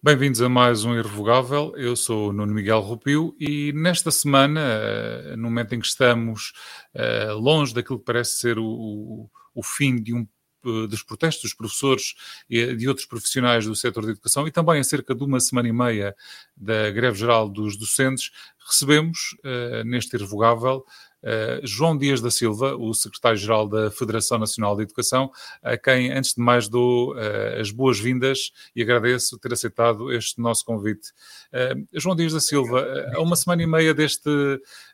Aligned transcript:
Bem-vindos 0.00 0.40
a 0.40 0.48
mais 0.48 0.84
um 0.84 0.94
Irrevogável. 0.96 1.72
Eu 1.76 1.96
sou 1.96 2.28
o 2.28 2.32
Nuno 2.32 2.54
Miguel 2.54 2.78
Rupio 2.78 3.34
e 3.36 3.72
nesta 3.72 4.12
semana, 4.12 4.60
eh, 4.60 5.34
no 5.36 5.44
momento 5.44 5.74
em 5.74 5.80
que 5.80 5.88
estamos 5.88 6.52
eh, 6.94 7.32
longe 7.32 7.74
daquilo 7.74 7.98
que 7.98 8.04
parece 8.04 8.38
ser 8.38 8.60
o, 8.60 9.28
o 9.52 9.62
fim 9.64 10.00
de 10.00 10.14
um 10.14 10.20
eh, 10.64 10.86
dos 10.86 11.02
protestos 11.02 11.42
dos 11.42 11.54
professores 11.54 12.14
e 12.48 12.76
de 12.76 12.86
outros 12.86 13.06
profissionais 13.06 13.66
do 13.66 13.74
setor 13.74 14.04
de 14.04 14.12
educação 14.12 14.46
e 14.46 14.52
também 14.52 14.78
a 14.78 14.84
cerca 14.84 15.16
de 15.16 15.24
uma 15.24 15.40
semana 15.40 15.66
e 15.66 15.72
meia 15.72 16.14
da 16.56 16.92
greve 16.92 17.18
geral 17.18 17.48
dos 17.48 17.76
docentes, 17.76 18.30
recebemos 18.68 19.36
neste 19.84 20.14
Irrevogável 20.14 20.84
Uh, 21.22 21.66
João 21.66 21.96
Dias 21.96 22.20
da 22.20 22.30
Silva, 22.30 22.76
o 22.76 22.94
secretário-geral 22.94 23.68
da 23.68 23.90
Federação 23.90 24.38
Nacional 24.38 24.76
de 24.76 24.82
Educação, 24.82 25.30
a 25.62 25.76
quem, 25.76 26.12
antes 26.12 26.34
de 26.34 26.40
mais, 26.40 26.68
dou 26.68 27.14
uh, 27.14 27.60
as 27.60 27.70
boas-vindas 27.70 28.52
e 28.74 28.82
agradeço 28.82 29.38
ter 29.38 29.52
aceitado 29.52 30.12
este 30.12 30.40
nosso 30.40 30.64
convite. 30.64 31.10
Uh, 31.52 31.86
João 31.92 32.14
Dias 32.14 32.32
da 32.32 32.40
Silva, 32.40 32.86
a 33.14 33.20
uma 33.20 33.36
semana 33.36 33.62
e 33.62 33.66
meia 33.66 33.92
deste, 33.92 34.30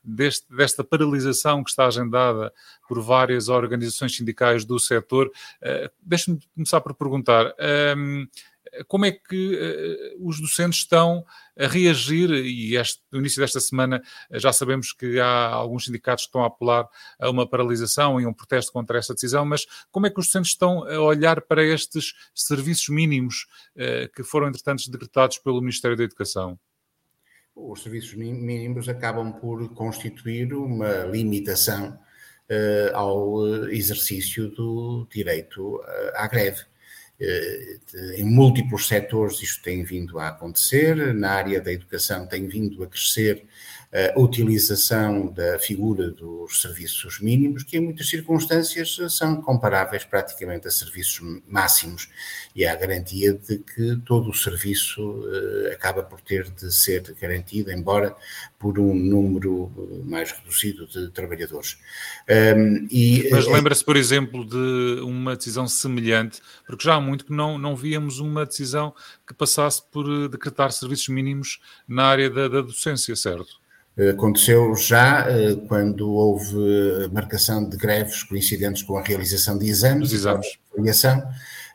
deste, 0.03 0.47
desta 0.55 0.83
paralisação 0.83 1.63
que 1.63 1.71
está 1.71 1.87
agendada 1.87 2.53
por 2.89 3.03
várias 3.03 3.49
organizações 3.49 4.17
sindicais 4.17 4.65
do 4.65 4.79
setor, 4.79 5.31
deixe-me 6.03 6.39
começar 6.55 6.81
por 6.81 6.95
perguntar 6.95 7.55
como 8.87 9.05
é 9.05 9.13
que 9.13 9.55
uh, 9.55 10.27
os 10.27 10.41
docentes 10.41 10.81
estão 10.81 11.25
a 11.57 11.67
reagir, 11.67 12.31
e 12.31 12.77
este, 12.77 13.01
no 13.13 13.21
início 13.21 13.41
desta 13.41 13.61
semana 13.61 14.03
eh, 14.29 14.41
já 14.41 14.53
sabemos 14.53 14.93
que 14.93 15.21
há 15.21 15.47
alguns 15.47 15.85
sindicatos 15.85 16.25
que 16.25 16.29
estão 16.29 16.43
a 16.43 16.49
apelar 16.49 16.89
a 17.19 17.31
uma 17.31 17.49
paralisação 17.49 18.21
e 18.21 18.27
um 18.27 18.33
protesto 18.33 18.73
contra 18.73 18.99
esta 18.99 19.15
decisão, 19.15 19.45
mas 19.45 19.65
como 19.93 20.07
é 20.07 20.11
que 20.11 20.19
os 20.19 20.27
docentes 20.27 20.51
estão 20.51 20.83
a 20.85 20.99
olhar 21.01 21.41
para 21.43 21.63
estes 21.65 22.13
serviços 22.35 22.89
mínimos 22.89 23.47
uh, 23.77 24.13
que 24.15 24.25
foram, 24.25 24.49
entretanto, 24.49 24.91
decretados 24.91 25.39
pelo 25.39 25.61
Ministério 25.61 25.97
da 25.97 26.05
Educação? 26.05 26.59
Os 27.55 27.85
serviços 27.85 28.15
mínimos 28.15 28.89
acabam 28.89 29.33
por 29.33 29.73
constituir 29.75 30.53
uma 30.53 31.05
limitação 31.05 31.97
uh, 32.51 32.97
ao 32.97 33.47
exercício 33.69 34.51
do 34.51 35.07
direito 35.09 35.81
à 36.15 36.27
greve. 36.27 36.65
Eh, 37.21 37.79
em 38.17 38.25
múltiplos 38.25 38.89
setores 38.89 39.41
isto 39.41 39.63
tem 39.63 39.85
vindo 39.85 40.19
a 40.19 40.29
acontecer, 40.29 41.15
na 41.15 41.31
área 41.31 41.61
da 41.61 41.73
educação 41.73 42.27
tem 42.27 42.49
vindo 42.49 42.83
a 42.83 42.89
crescer 42.89 43.47
a 43.95 44.19
utilização 44.19 45.29
da 45.29 45.57
figura 45.57 46.11
dos 46.11 46.61
serviços 46.61 47.21
mínimos, 47.21 47.63
que 47.63 47.77
em 47.77 47.81
muitas 47.81 48.09
circunstâncias 48.09 48.99
são 49.11 49.41
comparáveis 49.41 50.05
praticamente 50.05 50.67
a 50.67 50.71
serviços 50.71 51.41
máximos, 51.47 52.09
e 52.57 52.67
há 52.67 52.75
garantia 52.75 53.33
de 53.33 53.59
que 53.59 53.97
todo 54.05 54.31
o 54.31 54.35
serviço 54.35 55.01
uh, 55.01 55.73
acaba 55.73 56.03
por 56.03 56.21
ter 56.21 56.51
de 56.51 56.75
ser 56.75 57.15
garantido, 57.21 57.71
embora 57.71 58.17
por 58.59 58.81
um 58.81 58.95
número 58.95 59.71
mais 60.05 60.33
reduzido 60.33 60.87
de 60.87 61.11
trabalhadores. 61.11 61.79
Um, 62.29 62.89
e, 62.91 63.29
Mas 63.31 63.47
eh, 63.47 63.53
lembra-se, 63.53 63.85
por 63.85 63.97
exemplo, 63.97 64.45
de 64.45 65.03
uma 65.03 65.37
decisão 65.37 65.69
semelhante, 65.69 66.41
porque 66.67 66.85
já 66.85 66.95
há 66.95 67.01
muito 67.01 67.27
que 67.27 67.33
não, 67.33 67.59
não 67.59 67.77
víamos 67.77 68.19
uma 68.19 68.47
decisão 68.47 68.95
que 69.27 69.35
passasse 69.35 69.83
por 69.93 70.07
eh, 70.09 70.29
decretar 70.29 70.73
serviços 70.73 71.09
mínimos 71.09 71.61
na 71.87 72.07
área 72.07 72.31
da, 72.31 72.49
da 72.49 72.61
docência, 72.61 73.15
certo? 73.15 73.64
Aconteceu 73.97 74.75
já 74.75 75.31
eh, 75.31 75.55
quando 75.69 76.11
houve 76.11 76.57
marcação 77.13 77.69
de 77.69 77.77
greves 77.77 78.25
coincidentes 78.25 78.83
com 78.83 78.99
a 78.99 79.03
realização 79.03 79.57
de 79.57 79.69
exames, 79.69 80.13
exames. 80.13 80.59
avaliação, 80.73 81.23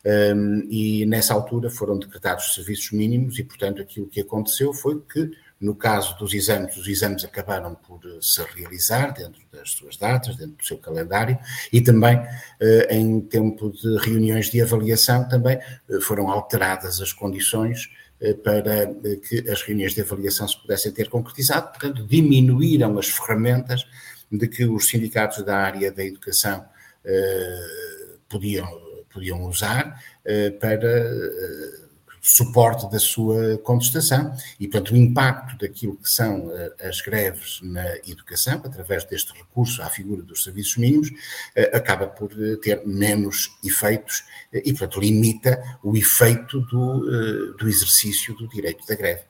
ehm, 0.04 0.68
e 0.70 1.06
nessa 1.06 1.34
altura 1.34 1.70
foram 1.70 1.98
decretados 1.98 2.54
serviços 2.54 2.92
mínimos 2.92 3.40
e, 3.40 3.44
portanto, 3.46 3.82
aquilo 3.82 4.08
que 4.08 4.20
aconteceu 4.20 4.74
foi 4.74 5.02
que, 5.02 5.32
no 5.62 5.74
caso 5.74 6.18
dos 6.18 6.34
exames, 6.34 6.76
os 6.76 6.88
exames 6.90 7.24
acabaram 7.24 7.76
por 7.76 8.02
eh, 8.06 8.18
se 8.20 8.42
realizar 8.54 9.14
dentro 9.14 9.42
das 9.50 9.72
suas 9.72 9.96
datas, 9.96 10.36
dentro 10.36 10.58
do 10.58 10.66
seu 10.66 10.78
calendário, 10.78 11.38
e 11.72 11.80
também 11.80 12.22
eh, 12.60 12.98
em 12.98 13.22
tempo 13.22 13.72
de 13.72 13.98
reuniões 14.00 14.50
de 14.50 14.62
avaliação 14.62 15.26
também 15.30 15.58
foram 16.02 16.30
alteradas 16.30 17.00
as 17.00 17.14
condições 17.14 17.88
eh, 17.88 18.09
para 18.44 18.84
eh, 18.84 19.16
que 19.16 19.50
as 19.50 19.62
reuniões 19.62 19.94
de 19.94 20.02
avaliação 20.02 20.48
se 20.48 20.60
pudessem 20.62 20.92
ter 20.92 21.10
concretizado, 21.10 21.70
portanto, 21.70 22.06
diminuíram 22.06 22.98
as 22.98 23.08
ferramentas 23.08 23.86
de 24.32 24.48
que 24.48 24.66
os 24.66 24.88
sindicatos 24.88 25.44
da 25.44 25.58
área 25.58 25.92
da 25.92 26.04
educação 26.04 26.66
eh, 27.04 28.16
podiam, 28.28 28.68
podiam 29.12 29.44
usar 29.46 30.04
eh, 30.24 30.52
para 30.52 30.88
eh, 30.88 31.79
suporte 32.22 32.90
da 32.90 33.00
sua 33.00 33.58
contestação 33.60 34.34
e, 34.60 34.68
portanto, 34.68 34.94
o 34.94 34.98
impacto 34.98 35.58
daquilo 35.58 35.96
que 35.98 36.10
são 36.10 36.52
eh, 36.52 36.88
as 36.88 37.02
greves 37.02 37.60
na 37.62 37.98
educação, 38.08 38.62
através 38.64 39.04
deste 39.06 39.34
recurso 39.34 39.82
à 39.82 39.90
figura 39.90 40.22
dos 40.22 40.44
serviços 40.44 40.78
mínimos, 40.78 41.10
eh, 41.56 41.76
acaba 41.76 42.08
por 42.08 42.32
eh, 42.32 42.56
ter 42.58 42.86
menos 42.86 43.58
efeitos 43.64 44.24
e, 44.54 44.72
portanto, 44.72 45.00
limita 45.00 45.62
o 45.84 45.96
efeito 45.96 46.62
do, 46.62 47.54
do 47.54 47.68
exercício 47.68 48.36
do 48.36 48.48
direito 48.48 48.86
da 48.88 48.96
greve. 48.96 49.22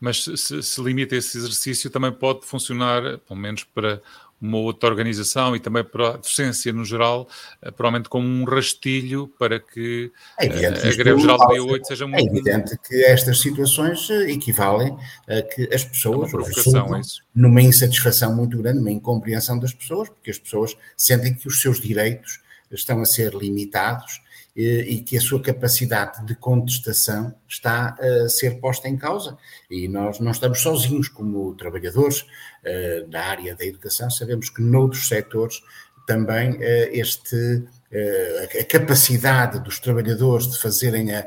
Mas 0.00 0.24
se, 0.24 0.62
se 0.62 0.82
limita 0.82 1.16
esse 1.16 1.38
exercício, 1.38 1.88
também 1.88 2.12
pode 2.12 2.44
funcionar, 2.44 3.18
pelo 3.18 3.38
menos 3.38 3.64
para 3.64 4.02
uma 4.40 4.58
outra 4.58 4.88
organização 4.88 5.56
e 5.56 5.60
também 5.60 5.82
para 5.82 6.10
a 6.10 6.16
docência 6.16 6.72
no 6.72 6.84
geral, 6.84 7.28
eh, 7.62 7.70
provavelmente 7.70 8.08
como 8.08 8.26
um 8.26 8.44
rastilho 8.44 9.28
para 9.38 9.58
que 9.58 10.12
é 10.38 10.46
eh, 10.46 10.66
a 10.66 10.94
greve 10.94 11.20
geral 11.20 11.38
do 11.38 11.46
dia 11.48 11.64
8 11.64 11.86
seja 11.86 12.06
muito... 12.06 12.20
É 12.20 12.26
evidente 12.26 12.78
que 12.86 13.04
estas 13.04 13.40
situações 13.40 14.08
eh, 14.10 14.30
equivalem 14.30 14.96
a 15.28 15.42
que 15.42 15.68
as 15.74 15.84
pessoas 15.84 16.32
é 16.32 17.00
numa 17.34 17.62
insatisfação 17.62 18.34
muito 18.34 18.58
grande, 18.58 18.78
uma 18.78 18.90
incompreensão 18.90 19.58
das 19.58 19.72
pessoas, 19.72 20.08
porque 20.08 20.30
as 20.30 20.38
pessoas 20.38 20.76
sentem 20.96 21.34
que 21.34 21.48
os 21.48 21.60
seus 21.60 21.80
direitos 21.80 22.40
estão 22.70 23.00
a 23.00 23.06
ser 23.06 23.32
limitados 23.34 24.20
e 24.56 25.00
que 25.00 25.18
a 25.18 25.20
sua 25.20 25.40
capacidade 25.42 26.24
de 26.24 26.34
contestação 26.34 27.34
está 27.46 27.94
a 28.00 28.28
ser 28.28 28.58
posta 28.58 28.88
em 28.88 28.96
causa. 28.96 29.36
E 29.70 29.86
nós 29.86 30.18
não 30.18 30.30
estamos 30.30 30.60
sozinhos 30.60 31.08
como 31.08 31.54
trabalhadores 31.54 32.24
eh, 32.64 33.04
da 33.08 33.22
área 33.26 33.54
da 33.54 33.64
educação, 33.64 34.10
sabemos 34.10 34.48
que 34.48 34.62
noutros 34.62 35.06
setores 35.08 35.62
também 36.06 36.56
eh, 36.60 36.90
este 36.92 37.64
eh, 37.92 38.60
a 38.60 38.64
capacidade 38.64 39.62
dos 39.62 39.78
trabalhadores 39.78 40.50
de 40.50 40.58
fazerem 40.58 41.14
a, 41.14 41.20
a, 41.20 41.26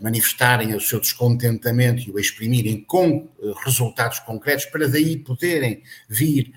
manifestarem 0.00 0.74
o 0.74 0.80
seu 0.80 1.00
descontentamento 1.00 2.08
e 2.08 2.10
o 2.10 2.18
exprimirem 2.18 2.82
com 2.84 3.28
resultados 3.64 4.20
concretos 4.20 4.64
para 4.66 4.88
daí 4.88 5.18
poderem 5.18 5.82
vir 6.08 6.52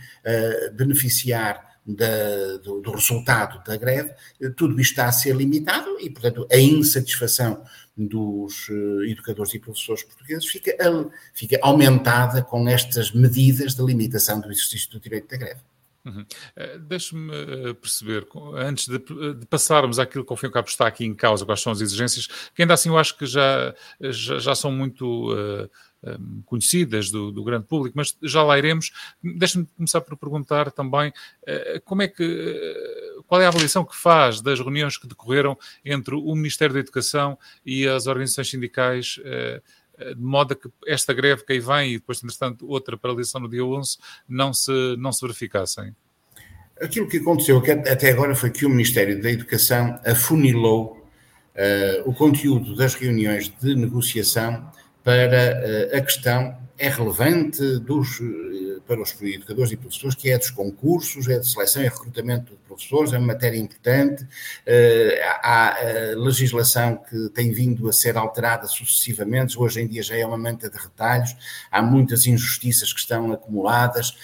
beneficiar 0.74 1.73
da, 1.86 2.58
do, 2.64 2.82
do, 2.82 2.92
resultado 2.92 3.64
da 3.66 3.76
greve, 3.76 4.14
tudo 4.56 4.80
isto 4.80 4.92
está 4.92 5.06
a 5.08 5.12
ser 5.12 5.36
limitado 5.36 6.00
e, 6.00 6.10
portanto, 6.10 6.48
a 6.52 6.58
insatisfação 6.58 7.64
dos 7.96 8.70
uh, 8.70 9.04
educadores 9.04 9.54
e 9.54 9.60
professores 9.60 10.04
portugueses 10.04 10.48
fica, 10.48 10.76
fica 11.34 11.60
aumentada 11.62 12.42
com 12.42 12.68
estas 12.68 13.12
medidas 13.12 13.76
de 13.76 13.84
limitação 13.84 14.40
do 14.40 14.52
exercício 14.52 14.90
do 14.92 15.00
direito 15.00 15.30
da 15.30 15.38
greve. 15.38 15.60
Uhum. 16.06 16.22
Uh, 16.22 16.80
Deixe-me 16.80 17.32
uh, 17.32 17.76
perceber, 17.76 18.28
antes 18.58 18.88
de, 18.88 19.00
de, 19.00 19.46
passarmos 19.46 20.00
àquilo 20.00 20.26
que 20.26 20.34
ao 20.34 20.38
fim 20.38 20.48
e 20.48 20.50
ao 20.50 20.54
cabo 20.54 20.68
está 20.68 20.86
aqui 20.86 21.06
em 21.06 21.16
causa, 21.16 21.46
quais 21.46 21.62
são 21.62 21.72
as 21.72 21.80
exigências, 21.80 22.28
que 22.54 22.62
ainda 22.62 22.74
assim 22.74 22.90
eu 22.90 22.98
acho 22.98 23.18
que 23.18 23.26
já, 23.26 23.74
já, 24.02 24.38
já 24.38 24.54
são 24.54 24.70
muito 24.70 25.34
uh, 25.34 25.70
conhecidas 26.46 27.10
do, 27.10 27.32
do, 27.32 27.42
grande 27.42 27.66
público, 27.66 27.96
mas 27.96 28.18
já 28.22 28.44
lá 28.44 28.58
iremos. 28.58 28.92
Deixe-me 29.24 29.66
começar 29.78 30.02
por 30.02 30.18
perguntar 30.18 30.70
também 30.70 31.14
como 31.86 32.02
é 32.02 32.10
que, 32.10 33.24
qual 33.26 33.40
é 33.40 33.46
a 33.46 33.48
avaliação 33.48 33.86
que 33.86 33.96
faz 33.96 34.42
das 34.42 34.60
reuniões 34.60 34.98
que 34.98 35.08
decorreram 35.08 35.58
entre 35.86 36.14
o 36.14 36.36
Ministério 36.36 36.74
da 36.74 36.82
Educação 36.82 37.40
e 37.66 37.88
as 37.88 38.06
organizações 38.06 38.50
sindicais, 38.50 39.18
de 39.18 40.22
modo 40.22 40.52
a 40.52 40.56
que 40.58 40.70
esta 40.86 41.14
greve 41.14 41.46
que 41.46 41.54
aí 41.54 41.60
vem 41.62 41.94
e 41.94 42.00
depois, 42.00 42.22
entretanto, 42.22 42.68
outra 42.68 42.98
paralisação 42.98 43.40
no 43.40 43.48
dia 43.48 43.64
11 43.64 43.98
não 44.28 44.54
se, 44.54 44.98
não 44.98 45.14
se 45.14 45.22
verificassem? 45.22 45.96
Aquilo 46.82 47.08
que 47.08 47.18
aconteceu 47.18 47.62
até 47.90 48.10
agora 48.10 48.36
foi 48.36 48.50
que 48.50 48.66
o 48.66 48.70
Ministério 48.70 49.22
da 49.22 49.32
Educação 49.32 50.00
afunilou 50.06 51.00
o 52.04 52.14
conteúdo 52.14 52.76
das 52.76 52.96
reuniões 52.96 53.54
de 53.62 53.76
negociação 53.76 54.72
para 55.04 55.36
eh, 55.38 55.98
a 55.98 56.02
questão 56.02 56.58
é 56.78 56.90
relevante 56.90 57.62
dos, 57.80 58.20
eh, 58.22 58.73
para 58.88 59.02
os 59.02 59.16
educadores 59.22 59.72
e 59.72 59.78
professores, 59.78 60.16
que 60.16 60.30
é 60.30 60.38
dos 60.38 60.50
concursos, 60.50 61.28
é 61.28 61.40
de 61.40 61.48
seleção 61.48 61.82
e 61.82 61.86
recrutamento 61.86 62.52
de 62.52 62.58
professores, 62.60 63.14
é 63.14 63.18
uma 63.18 63.28
matéria 63.28 63.58
importante. 63.58 64.26
Há 65.42 65.78
legislação 66.16 66.98
que 66.98 67.30
tem 67.30 67.52
vindo 67.52 67.88
a 67.88 67.94
ser 67.94 68.18
alterada 68.18 68.68
sucessivamente, 68.68 69.58
hoje 69.58 69.82
em 69.82 69.88
dia 69.88 70.04
já 70.04 70.18
é 70.18 70.26
uma 70.26 70.38
manta 70.38 70.70
de 70.70 70.78
retalhos, 70.78 71.36
há 71.72 71.82
muitas 71.82 72.26
injustiças 72.26 72.92
que 72.94 73.00
estão 73.00 73.32
acumuladas 73.32 74.16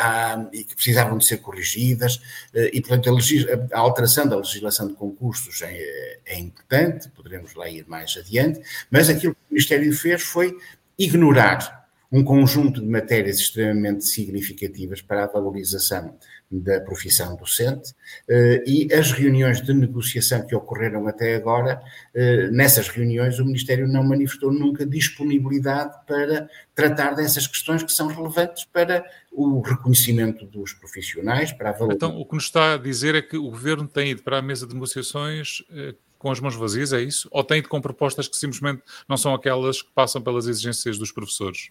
há, 0.00 0.46
e 0.52 0.64
que 0.64 0.74
precisavam 0.74 1.18
de 1.18 1.24
ser 1.24 1.38
corrigidas, 1.38 2.20
e 2.54 2.80
portanto 2.80 3.10
a, 3.10 3.76
a 3.76 3.80
alteração 3.80 4.26
da 4.26 4.36
legislação 4.36 4.88
de 4.88 4.94
concursos 4.94 5.62
é, 5.62 6.18
é 6.24 6.38
importante, 6.38 7.08
poderemos 7.10 7.54
lá 7.54 7.68
ir 7.68 7.86
mais 7.88 8.16
adiante, 8.16 8.60
mas 8.90 9.08
aquilo 9.08 9.34
que 9.34 9.40
o 9.40 9.52
Ministério 9.54 9.92
fez 9.92 10.22
foi 10.22 10.56
ignorar 10.98 11.77
um 12.10 12.24
conjunto 12.24 12.80
de 12.80 12.86
matérias 12.86 13.38
extremamente 13.38 14.04
significativas 14.04 15.02
para 15.02 15.24
a 15.24 15.26
valorização 15.26 16.16
da 16.50 16.80
profissão 16.80 17.36
docente 17.36 17.94
eh, 18.26 18.64
e 18.66 18.92
as 18.92 19.12
reuniões 19.12 19.60
de 19.60 19.74
negociação 19.74 20.46
que 20.46 20.54
ocorreram 20.54 21.06
até 21.06 21.34
agora, 21.34 21.82
eh, 22.14 22.48
nessas 22.50 22.88
reuniões 22.88 23.38
o 23.38 23.44
Ministério 23.44 23.86
não 23.86 24.02
manifestou 24.02 24.50
nunca 24.50 24.86
disponibilidade 24.86 25.94
para 26.06 26.48
tratar 26.74 27.14
dessas 27.14 27.46
questões 27.46 27.82
que 27.82 27.92
são 27.92 28.06
relevantes 28.06 28.64
para 28.64 29.04
o 29.30 29.60
reconhecimento 29.60 30.46
dos 30.46 30.72
profissionais, 30.72 31.52
para 31.52 31.68
a 31.68 31.72
valorização. 31.72 32.08
Então, 32.08 32.20
o 32.20 32.24
que 32.24 32.34
nos 32.34 32.44
está 32.44 32.74
a 32.74 32.78
dizer 32.78 33.14
é 33.14 33.20
que 33.20 33.36
o 33.36 33.50
Governo 33.50 33.86
tem 33.86 34.12
ido 34.12 34.22
para 34.22 34.38
a 34.38 34.42
mesa 34.42 34.66
de 34.66 34.72
negociações 34.72 35.62
eh, 35.70 35.94
com 36.18 36.30
as 36.30 36.40
mãos 36.40 36.56
vazias, 36.56 36.94
é 36.94 37.00
isso? 37.00 37.28
Ou 37.30 37.44
tem 37.44 37.58
ido 37.58 37.68
com 37.68 37.80
propostas 37.80 38.26
que 38.26 38.36
simplesmente 38.36 38.82
não 39.06 39.16
são 39.16 39.34
aquelas 39.34 39.82
que 39.82 39.90
passam 39.94 40.20
pelas 40.20 40.46
exigências 40.46 40.98
dos 40.98 41.12
professores? 41.12 41.70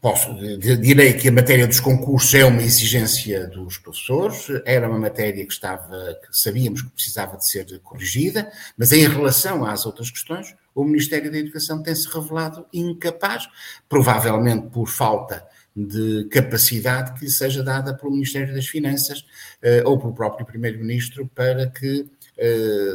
Posso, 0.00 0.34
direi 0.58 1.12
que 1.12 1.28
a 1.28 1.32
matéria 1.32 1.66
dos 1.66 1.78
concursos 1.78 2.32
é 2.32 2.42
uma 2.42 2.62
exigência 2.62 3.46
dos 3.48 3.76
professores, 3.76 4.46
era 4.64 4.88
uma 4.88 4.98
matéria 4.98 5.44
que 5.44 5.52
estava, 5.52 6.18
que 6.22 6.28
sabíamos 6.30 6.80
que 6.80 6.88
precisava 6.88 7.36
de 7.36 7.46
ser 7.46 7.78
corrigida, 7.80 8.50
mas 8.78 8.92
em 8.92 9.06
relação 9.06 9.62
às 9.62 9.84
outras 9.84 10.10
questões, 10.10 10.54
o 10.74 10.84
Ministério 10.84 11.30
da 11.30 11.36
Educação 11.36 11.82
tem-se 11.82 12.08
revelado 12.08 12.64
incapaz, 12.72 13.46
provavelmente 13.90 14.68
por 14.68 14.88
falta 14.88 15.46
de 15.76 16.26
capacidade 16.30 17.18
que 17.18 17.26
lhe 17.26 17.30
seja 17.30 17.62
dada 17.62 17.94
pelo 17.94 18.12
Ministério 18.12 18.54
das 18.54 18.66
Finanças 18.66 19.24
eh, 19.62 19.82
ou 19.84 19.98
pelo 19.98 20.14
próprio 20.14 20.46
Primeiro-Ministro 20.46 21.30
para 21.34 21.68
que 21.68 22.00
eh, 22.00 22.04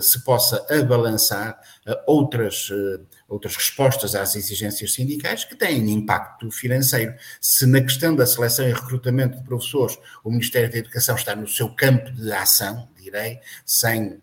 se 0.01 0.23
possa 0.23 0.65
abalançar 0.69 1.59
eh, 1.85 2.03
outras, 2.07 2.69
eh, 2.71 2.99
outras 3.27 3.55
respostas 3.55 4.15
às 4.15 4.35
exigências 4.35 4.93
sindicais 4.93 5.43
que 5.43 5.55
têm 5.55 5.91
impacto 5.91 6.49
financeiro. 6.49 7.13
Se 7.39 7.65
na 7.67 7.81
questão 7.81 8.15
da 8.15 8.25
seleção 8.25 8.67
e 8.67 8.73
recrutamento 8.73 9.37
de 9.37 9.43
professores 9.43 9.97
o 10.23 10.31
Ministério 10.31 10.71
da 10.71 10.77
Educação 10.77 11.15
está 11.15 11.35
no 11.35 11.47
seu 11.47 11.69
campo 11.69 12.11
de 12.11 12.31
ação, 12.31 12.87
direi, 12.99 13.39
sem 13.65 14.19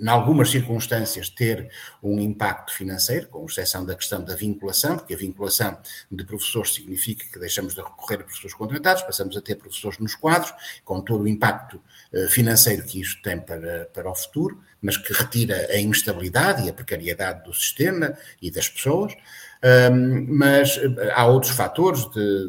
em 0.00 0.08
algumas 0.08 0.50
circunstâncias, 0.50 1.28
ter 1.28 1.70
um 2.02 2.20
impacto 2.20 2.72
financeiro, 2.72 3.26
com 3.28 3.44
exceção 3.46 3.84
da 3.84 3.94
questão 3.96 4.22
da 4.22 4.36
vinculação, 4.36 4.96
porque 4.96 5.14
a 5.14 5.16
vinculação 5.16 5.76
de 6.10 6.24
professores 6.24 6.74
significa 6.74 7.26
que 7.32 7.38
deixamos 7.38 7.74
de 7.74 7.80
recorrer 7.80 8.20
a 8.20 8.24
professores 8.24 8.54
contratados, 8.54 9.02
passamos 9.02 9.36
a 9.36 9.40
ter 9.40 9.56
professores 9.56 9.98
nos 9.98 10.14
quadros, 10.14 10.54
com 10.84 11.00
todo 11.00 11.24
o 11.24 11.28
impacto 11.28 11.80
eh, 12.12 12.28
financeiro 12.28 12.84
que 12.84 13.00
isto 13.00 13.20
tem 13.22 13.40
para, 13.40 13.86
para 13.92 14.08
o 14.08 14.14
futuro, 14.14 14.62
mas 14.80 14.96
que 14.96 15.12
retira 15.12 15.66
a 15.70 15.78
instabilidade 15.78 16.64
e 16.64 16.70
a 16.70 16.72
precariedade 16.72 17.44
do 17.44 17.52
sistema 17.52 18.16
e 18.40 18.50
das 18.50 18.68
pessoas. 18.68 19.12
Mas 20.28 20.78
eh, 20.78 21.12
há 21.14 21.26
outros 21.26 21.52
fatores 21.52 22.04
de, 22.10 22.48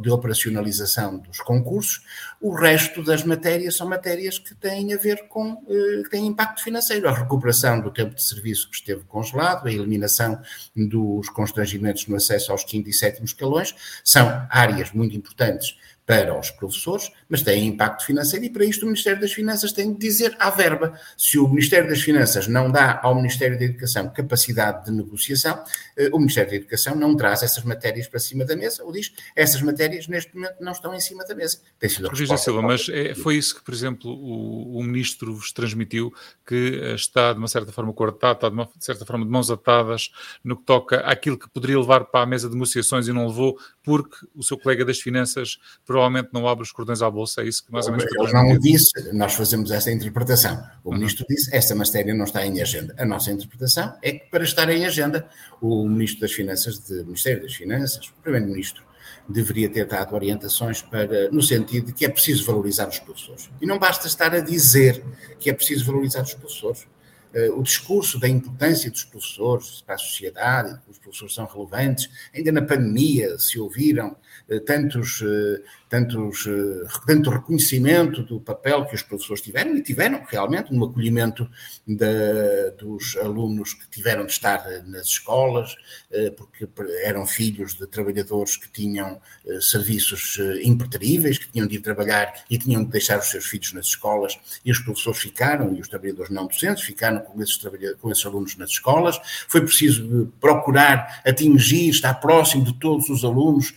de, 0.00 0.10
operacionalização 0.10 1.18
dos 1.18 1.38
concursos. 1.38 2.04
O 2.40 2.54
resto 2.54 3.02
das 3.02 3.24
matérias 3.24 3.76
são 3.76 3.88
matérias 3.88 4.38
que 4.38 4.54
têm 4.54 4.92
a 4.92 4.96
ver 4.96 5.28
com, 5.28 5.56
que 5.56 6.10
têm 6.10 6.26
impacto 6.26 6.62
financeiro. 6.62 7.08
A 7.08 7.12
recuperação 7.12 7.80
do 7.80 7.90
tempo 7.90 8.14
de 8.14 8.22
serviço 8.22 8.68
que 8.68 8.76
esteve 8.76 9.04
congelado, 9.04 9.66
a 9.66 9.72
eliminação 9.72 10.40
dos 10.76 11.28
constrangimentos 11.28 12.06
no 12.06 12.16
acesso 12.16 12.52
aos 12.52 12.64
quinto 12.64 12.88
e 12.90 12.92
sétimo 12.92 13.24
escalões, 13.24 13.74
são 14.04 14.46
áreas 14.50 14.92
muito 14.92 15.16
importantes 15.16 15.76
para 16.10 16.36
os 16.36 16.50
professores, 16.50 17.12
mas 17.28 17.40
têm 17.40 17.68
impacto 17.68 18.04
financeiro 18.04 18.44
e 18.44 18.50
para 18.50 18.64
isto 18.64 18.82
o 18.82 18.86
Ministério 18.86 19.20
das 19.20 19.32
Finanças 19.32 19.70
tem 19.70 19.92
de 19.92 19.98
dizer 20.00 20.34
à 20.40 20.50
verba. 20.50 20.98
Se 21.16 21.38
o 21.38 21.46
Ministério 21.46 21.88
das 21.88 22.00
Finanças 22.00 22.48
não 22.48 22.68
dá 22.68 22.98
ao 23.00 23.14
Ministério 23.14 23.56
da 23.56 23.64
Educação 23.64 24.10
capacidade 24.10 24.86
de 24.86 24.90
negociação, 24.90 25.62
eh, 25.96 26.10
o 26.12 26.18
Ministério 26.18 26.50
da 26.50 26.56
Educação 26.56 26.96
não 26.96 27.14
traz 27.16 27.44
essas 27.44 27.62
matérias 27.62 28.08
para 28.08 28.18
cima 28.18 28.44
da 28.44 28.56
mesa, 28.56 28.82
ou 28.82 28.90
diz 28.90 29.12
essas 29.36 29.62
matérias 29.62 30.08
neste 30.08 30.34
momento 30.34 30.56
não 30.60 30.72
estão 30.72 30.92
em 30.92 30.98
cima 30.98 31.24
da 31.24 31.32
mesa. 31.32 31.58
Tem 31.78 31.88
sido 31.88 32.10
a 32.10 32.36
Silva, 32.36 32.60
mas 32.60 32.88
é, 32.88 33.14
foi 33.14 33.36
isso 33.36 33.54
que, 33.54 33.62
por 33.62 33.72
exemplo, 33.72 34.10
o, 34.10 34.80
o 34.80 34.82
Ministro 34.82 35.32
vos 35.32 35.52
transmitiu, 35.52 36.12
que 36.44 36.80
eh, 36.82 36.94
está 36.96 37.32
de 37.32 37.38
uma 37.38 37.46
certa 37.46 37.70
forma 37.70 37.92
cortado, 37.92 38.34
está 38.34 38.48
de 38.48 38.54
uma 38.54 38.68
certa 38.80 39.06
forma 39.06 39.24
de 39.24 39.30
mãos 39.30 39.48
atadas 39.48 40.10
no 40.42 40.56
que 40.56 40.64
toca 40.64 40.96
àquilo 41.02 41.38
que 41.38 41.48
poderia 41.48 41.78
levar 41.78 42.06
para 42.06 42.24
a 42.24 42.26
mesa 42.26 42.48
de 42.48 42.54
negociações 42.54 43.06
e 43.06 43.12
não 43.12 43.28
levou, 43.28 43.56
porque 43.82 44.16
o 44.34 44.42
seu 44.42 44.58
colega 44.58 44.84
das 44.84 45.00
Finanças 45.00 45.58
provavelmente 45.86 46.28
não 46.32 46.46
abre 46.46 46.62
os 46.62 46.72
cordões 46.72 47.02
à 47.02 47.10
bolsa, 47.10 47.42
é 47.42 47.48
isso 47.48 47.64
que 47.64 47.72
mais 47.72 47.86
ou 47.86 47.92
menos... 47.92 48.06
Ele 48.12 48.32
não 48.32 48.58
disse, 48.58 49.12
nós 49.12 49.34
fazemos 49.34 49.70
essa 49.70 49.90
interpretação. 49.90 50.62
O 50.84 50.90
uhum. 50.90 50.96
Ministro 50.96 51.24
disse, 51.28 51.54
esta 51.54 51.74
matéria 51.74 52.14
não 52.14 52.24
está 52.24 52.44
em 52.44 52.60
agenda. 52.60 52.94
A 52.98 53.04
nossa 53.04 53.30
interpretação 53.30 53.94
é 54.02 54.12
que 54.12 54.30
para 54.30 54.44
estar 54.44 54.68
em 54.68 54.84
agenda, 54.84 55.28
o 55.60 55.88
Ministro 55.88 56.20
das 56.20 56.32
Finanças, 56.32 56.78
do 56.78 57.04
Ministério 57.04 57.42
das 57.42 57.54
Finanças, 57.54 58.06
o 58.08 58.22
Primeiro-Ministro, 58.22 58.82
deveria 59.28 59.68
ter 59.68 59.86
dado 59.86 60.14
orientações 60.14 60.82
para, 60.82 61.30
no 61.30 61.42
sentido 61.42 61.86
de 61.86 61.92
que 61.92 62.04
é 62.04 62.08
preciso 62.08 62.44
valorizar 62.44 62.88
os 62.88 62.98
professores. 62.98 63.50
E 63.60 63.66
não 63.66 63.78
basta 63.78 64.06
estar 64.06 64.34
a 64.34 64.40
dizer 64.40 65.02
que 65.38 65.48
é 65.48 65.52
preciso 65.52 65.84
valorizar 65.84 66.22
os 66.22 66.34
professores. 66.34 66.86
Uh, 67.34 67.58
o 67.58 67.62
discurso 67.62 68.18
da 68.18 68.28
importância 68.28 68.90
dos 68.90 69.04
professores 69.04 69.82
para 69.82 69.94
a 69.94 69.98
sociedade, 69.98 70.80
que 70.84 70.90
os 70.90 70.98
professores 70.98 71.34
são 71.34 71.46
relevantes, 71.46 72.10
ainda 72.34 72.50
na 72.50 72.62
pandemia 72.62 73.38
se 73.38 73.58
ouviram 73.58 74.16
uh, 74.48 74.60
tantos 74.60 75.20
uh, 75.20 75.62
tantos, 75.90 76.46
eh, 76.46 76.86
tanto 77.04 77.28
reconhecimento 77.28 78.22
do 78.22 78.40
papel 78.40 78.86
que 78.86 78.94
os 78.94 79.02
professores 79.02 79.42
tiveram, 79.42 79.76
e 79.76 79.82
tiveram 79.82 80.24
realmente 80.24 80.72
no 80.72 80.84
acolhimento 80.84 81.50
da, 81.86 82.70
dos 82.78 83.16
alunos 83.16 83.74
que 83.74 83.90
tiveram 83.90 84.24
de 84.24 84.30
estar 84.30 84.64
eh, 84.70 84.82
nas 84.86 85.08
escolas, 85.08 85.74
eh, 86.12 86.30
porque 86.30 86.68
eram 87.02 87.26
filhos 87.26 87.74
de 87.74 87.88
trabalhadores 87.88 88.56
que 88.56 88.70
tinham 88.70 89.20
serviços 89.60 90.38
impreteríveis, 90.62 91.38
que 91.38 91.50
tinham 91.50 91.66
de 91.66 91.76
ir 91.76 91.80
trabalhar 91.80 92.32
e 92.48 92.56
tinham 92.56 92.84
de 92.84 92.90
deixar 92.90 93.18
os 93.18 93.28
seus 93.28 93.46
filhos 93.46 93.72
nas 93.72 93.86
escolas, 93.86 94.38
e 94.64 94.70
os 94.70 94.78
professores 94.78 95.18
ficaram, 95.18 95.74
e 95.74 95.80
os 95.80 95.88
trabalhadores 95.88 96.30
não 96.30 96.46
docentes 96.46 96.84
ficaram 96.84 97.19
com 97.20 97.40
esses, 97.42 97.58
com 98.00 98.10
esses 98.10 98.24
alunos 98.26 98.56
nas 98.56 98.70
escolas. 98.70 99.20
Foi 99.48 99.60
preciso 99.60 100.32
procurar 100.40 101.22
atingir, 101.24 101.90
estar 101.90 102.14
próximo 102.14 102.64
de 102.64 102.74
todos 102.74 103.08
os 103.08 103.24
alunos, 103.24 103.74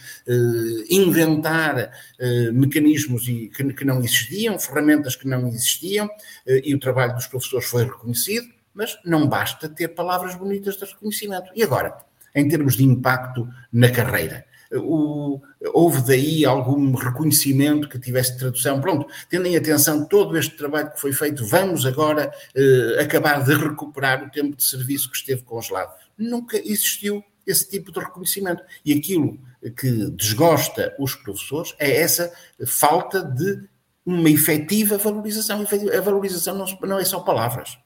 inventar 0.89 1.91
eh, 2.19 2.51
mecanismos 2.51 3.27
e, 3.27 3.49
que, 3.49 3.73
que, 3.73 3.85
não 3.85 3.99
existiam, 3.99 4.57
ferramentas 4.57 5.15
que 5.15 5.27
não 5.27 5.47
existiam, 5.47 6.09
eh, 6.45 6.61
e 6.63 6.73
o 6.73 6.79
trabalho 6.79 7.15
dos 7.15 7.27
professores 7.27 7.67
foi 7.67 7.83
reconhecido, 7.83 8.47
mas 8.73 8.97
não 9.05 9.27
basta 9.27 9.67
ter 9.69 9.89
palavras 9.89 10.35
bonitas 10.35 10.77
de 10.77 10.85
reconhecimento. 10.85 11.51
E 11.55 11.63
agora, 11.63 11.97
em 12.33 12.47
termos 12.47 12.75
de 12.75 12.83
impacto 12.83 13.47
na 13.71 13.89
carreira? 13.89 14.45
O, 14.75 15.41
houve 15.73 16.01
daí 16.01 16.45
algum 16.45 16.93
reconhecimento 16.95 17.87
que 17.87 17.99
tivesse 17.99 18.37
tradução. 18.37 18.81
Pronto, 18.81 19.07
tendo 19.29 19.47
em 19.47 19.55
atenção 19.55 20.05
todo 20.05 20.37
este 20.37 20.57
trabalho 20.57 20.91
que 20.91 20.99
foi 20.99 21.13
feito, 21.13 21.45
vamos 21.45 21.85
agora 21.85 22.31
eh, 22.55 22.97
acabar 22.99 23.43
de 23.43 23.53
recuperar 23.53 24.23
o 24.23 24.31
tempo 24.31 24.55
de 24.55 24.63
serviço 24.63 25.09
que 25.11 25.17
esteve 25.17 25.43
congelado. 25.43 25.93
Nunca 26.17 26.57
existiu 26.57 27.23
esse 27.45 27.69
tipo 27.69 27.91
de 27.91 27.99
reconhecimento. 27.99 28.63
E 28.85 28.93
aquilo 28.93 29.39
que 29.77 30.09
desgosta 30.11 30.95
os 30.99 31.15
professores 31.15 31.75
é 31.77 32.01
essa 32.01 32.31
falta 32.65 33.23
de 33.23 33.63
uma 34.05 34.29
efetiva 34.29 34.97
valorização. 34.97 35.65
A 35.95 36.01
valorização 36.01 36.55
não, 36.55 36.65
não 36.87 36.99
é 36.99 37.05
só 37.05 37.19
palavras. 37.19 37.77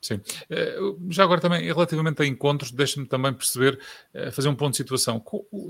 Sim. 0.00 0.20
Eh, 0.50 0.78
já 1.10 1.24
agora 1.24 1.40
também, 1.40 1.64
relativamente 1.64 2.22
a 2.22 2.26
encontros, 2.26 2.70
deixe-me 2.70 3.06
também 3.06 3.32
perceber, 3.32 3.78
eh, 4.12 4.30
fazer 4.30 4.48
um 4.48 4.54
ponto 4.54 4.72
de 4.72 4.76
situação. 4.76 5.22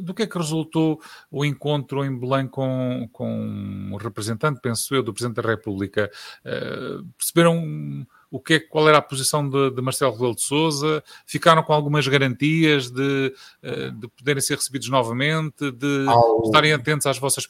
Do 0.02 0.14
que 0.14 0.22
é 0.22 0.26
que 0.26 0.36
resultou 0.36 1.00
o 1.30 1.44
encontro 1.44 2.04
em 2.04 2.18
Belém 2.18 2.46
com, 2.46 3.08
com 3.12 3.30
um 3.30 3.96
representante, 3.96 4.60
penso 4.60 4.94
eu, 4.94 5.02
do 5.02 5.12
Presidente 5.12 5.40
da 5.40 5.48
República? 5.48 6.10
Eh, 6.44 6.98
perceberam 7.16 8.06
o 8.30 8.40
que 8.40 8.54
é, 8.54 8.60
qual 8.60 8.88
era 8.88 8.98
a 8.98 9.02
posição 9.02 9.48
de, 9.48 9.70
de 9.70 9.80
Marcelo 9.80 10.12
Rebelo 10.12 10.34
de 10.34 10.42
Sousa, 10.42 11.02
ficaram 11.26 11.62
com 11.62 11.72
algumas 11.72 12.06
garantias 12.08 12.90
de, 12.90 13.32
de 13.94 14.08
poderem 14.08 14.42
ser 14.42 14.56
recebidos 14.56 14.88
novamente, 14.88 15.70
de 15.70 16.04
Ao... 16.08 16.42
estarem 16.42 16.72
atentos 16.72 17.06
às 17.06 17.18
vossas, 17.18 17.46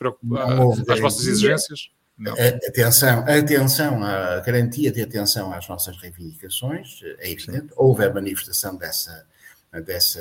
às 0.86 1.00
vossas 1.00 1.26
exigências? 1.26 1.90
Não. 2.18 2.32
Atenção, 2.32 3.24
atenção, 3.28 4.02
a 4.02 4.40
garantia 4.40 4.90
de 4.90 5.02
atenção 5.02 5.52
às 5.52 5.68
nossas 5.68 5.98
reivindicações, 5.98 7.00
é 7.18 7.30
evidente, 7.30 7.68
Sim. 7.68 7.74
houve 7.76 8.04
a 8.04 8.12
manifestação 8.12 8.74
dessa, 8.76 9.26
dessa, 9.84 10.20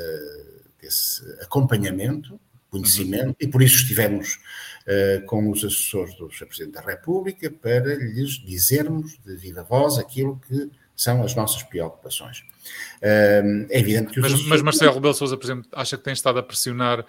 desse 0.81 1.23
acompanhamento, 1.41 2.37
conhecimento, 2.69 3.27
uhum. 3.27 3.35
e 3.39 3.47
por 3.47 3.61
isso 3.61 3.77
estivemos 3.77 4.39
uh, 4.85 5.25
com 5.25 5.49
os 5.49 5.63
assessores 5.63 6.15
do 6.15 6.29
Sr. 6.29 6.47
Presidente 6.47 6.73
da 6.73 6.81
República 6.81 7.49
para 7.49 7.95
lhes 7.95 8.31
dizermos 8.31 9.17
de 9.25 9.35
viva 9.37 9.63
voz 9.63 9.97
aquilo 9.97 10.41
que 10.45 10.69
são 10.95 11.23
as 11.23 11.35
nossas 11.35 11.63
preocupações. 11.63 12.39
Uh, 12.97 13.67
é 13.69 13.79
evidente 13.79 14.13
que... 14.13 14.19
Mas, 14.19 14.31
assessores... 14.31 14.49
mas 14.49 14.61
Marcelo 14.61 14.93
Rebelo 14.93 15.13
Sousa, 15.13 15.37
por 15.37 15.45
exemplo, 15.45 15.69
acha 15.73 15.97
que 15.97 16.03
tem 16.03 16.13
estado 16.13 16.39
a 16.39 16.43
pressionar 16.43 17.01
uh, 17.01 17.05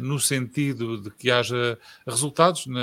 no 0.00 0.18
sentido 0.18 1.00
de 1.00 1.10
que 1.10 1.30
haja 1.30 1.78
resultados 2.06 2.66
né, 2.66 2.82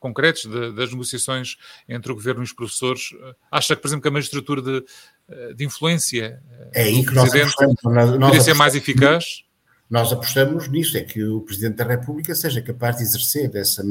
concretos 0.00 0.46
de, 0.46 0.72
das 0.72 0.90
negociações 0.90 1.56
entre 1.88 2.10
o 2.10 2.14
Governo 2.14 2.42
e 2.42 2.44
os 2.44 2.52
professores? 2.52 3.10
Acha 3.50 3.76
que, 3.76 3.82
por 3.82 3.88
exemplo, 3.88 4.02
que 4.02 4.08
a 4.08 4.12
magistratura 4.12 4.62
de, 4.62 4.84
de 5.54 5.64
influência 5.64 6.42
é 6.72 6.82
aí 6.82 7.04
que 7.04 7.14
nós 7.14 7.32
apostamos, 7.32 7.76
nós, 7.84 7.94
nós 7.94 8.18
poderia 8.18 8.40
ser 8.40 8.54
mais 8.54 8.74
eficaz? 8.74 9.45
Nós 9.88 10.12
apostamos 10.12 10.68
nisso, 10.68 10.98
é 10.98 11.02
que 11.02 11.22
o 11.22 11.40
Presidente 11.42 11.76
da 11.76 11.84
República 11.84 12.34
seja 12.34 12.60
capaz 12.60 12.96
de 12.96 13.04
exercer 13.04 13.54
essa, 13.54 13.84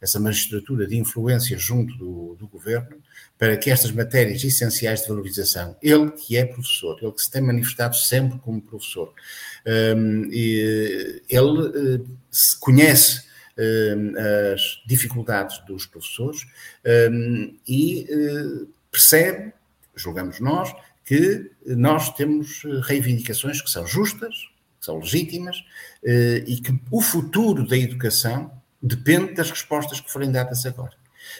essa 0.00 0.20
magistratura 0.20 0.86
de 0.86 0.96
influência 0.96 1.56
junto 1.56 1.96
do, 1.96 2.36
do 2.38 2.46
Governo 2.46 2.96
para 3.38 3.56
que 3.56 3.70
estas 3.70 3.90
matérias 3.90 4.44
essenciais 4.44 5.02
de 5.02 5.08
valorização, 5.08 5.76
ele 5.82 6.10
que 6.10 6.36
é 6.36 6.44
professor, 6.44 6.98
ele 7.00 7.12
que 7.12 7.22
se 7.22 7.30
tem 7.30 7.42
manifestado 7.42 7.96
sempre 7.96 8.38
como 8.38 8.60
professor, 8.60 9.12
um, 9.96 10.24
ele 10.30 12.00
uh, 12.00 12.06
conhece 12.60 13.24
um, 13.58 14.12
as 14.52 14.82
dificuldades 14.86 15.58
dos 15.66 15.86
professores 15.86 16.46
um, 17.10 17.56
e 17.66 18.06
uh, 18.10 18.68
percebe, 18.90 19.52
julgamos 19.96 20.38
nós, 20.38 20.74
que 21.04 21.50
nós 21.66 22.14
temos 22.14 22.62
reivindicações 22.82 23.60
que 23.60 23.70
são 23.70 23.86
justas, 23.86 24.34
são 24.84 24.98
legítimas, 24.98 25.64
eh, 26.04 26.44
e 26.46 26.56
que 26.56 26.78
o 26.90 27.00
futuro 27.00 27.66
da 27.66 27.76
educação 27.76 28.50
depende 28.82 29.34
das 29.34 29.50
respostas 29.50 30.00
que 30.00 30.10
forem 30.10 30.30
dadas 30.30 30.66
agora. 30.66 30.92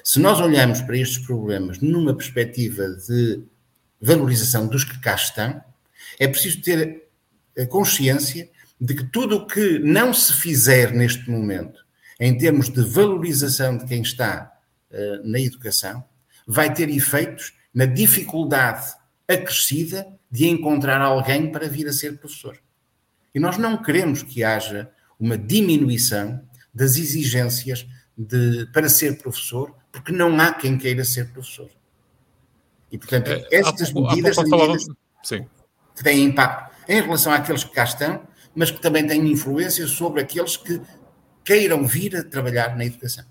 Se 0.02 0.18
nós 0.18 0.40
olhamos 0.40 0.80
para 0.80 0.96
estes 0.96 1.24
problemas 1.24 1.78
numa 1.78 2.14
perspectiva 2.14 2.88
de 2.88 3.42
valorização 4.00 4.66
dos 4.66 4.84
que 4.84 4.98
cá 5.00 5.14
estão, 5.14 5.62
é 6.18 6.26
preciso 6.26 6.62
ter 6.62 7.04
a 7.58 7.66
consciência 7.66 8.48
de 8.80 8.94
que 8.94 9.04
tudo 9.04 9.36
o 9.36 9.46
que 9.46 9.78
não 9.78 10.12
se 10.12 10.32
fizer 10.34 10.92
neste 10.92 11.30
momento, 11.30 11.84
em 12.18 12.36
termos 12.36 12.68
de 12.68 12.82
valorização 12.82 13.76
de 13.76 13.86
quem 13.86 14.02
está 14.02 14.52
uh, 14.90 15.28
na 15.28 15.40
educação, 15.40 16.04
vai 16.46 16.72
ter 16.72 16.88
efeitos 16.88 17.54
na 17.72 17.86
dificuldade 17.86 18.92
acrescida 19.28 20.06
de 20.30 20.46
encontrar 20.48 21.00
alguém 21.00 21.50
para 21.50 21.68
vir 21.68 21.88
a 21.88 21.92
ser 21.92 22.18
professor. 22.18 22.58
E 23.34 23.40
nós 23.40 23.58
não 23.58 23.82
queremos 23.82 24.22
que 24.22 24.44
haja 24.44 24.90
uma 25.18 25.36
diminuição 25.36 26.42
das 26.72 26.96
exigências 26.96 27.86
de, 28.16 28.66
para 28.72 28.88
ser 28.88 29.18
professor, 29.18 29.74
porque 29.90 30.12
não 30.12 30.38
há 30.40 30.52
quem 30.52 30.78
queira 30.78 31.04
ser 31.04 31.30
professor. 31.32 31.70
E, 32.90 32.98
portanto, 32.98 33.28
é, 33.28 33.46
estas 33.50 33.92
medidas, 33.92 34.36
medidas 34.36 34.86
que 35.96 36.04
têm 36.04 36.24
impacto 36.24 36.74
em 36.88 37.00
relação 37.00 37.32
àqueles 37.32 37.64
que 37.64 37.72
cá 37.72 37.84
estão, 37.84 38.26
mas 38.54 38.70
que 38.70 38.80
também 38.80 39.06
têm 39.06 39.32
influência 39.32 39.86
sobre 39.86 40.20
aqueles 40.20 40.56
que 40.56 40.80
queiram 41.44 41.86
vir 41.86 42.16
a 42.16 42.22
trabalhar 42.22 42.76
na 42.76 42.84
educação. 42.84 43.24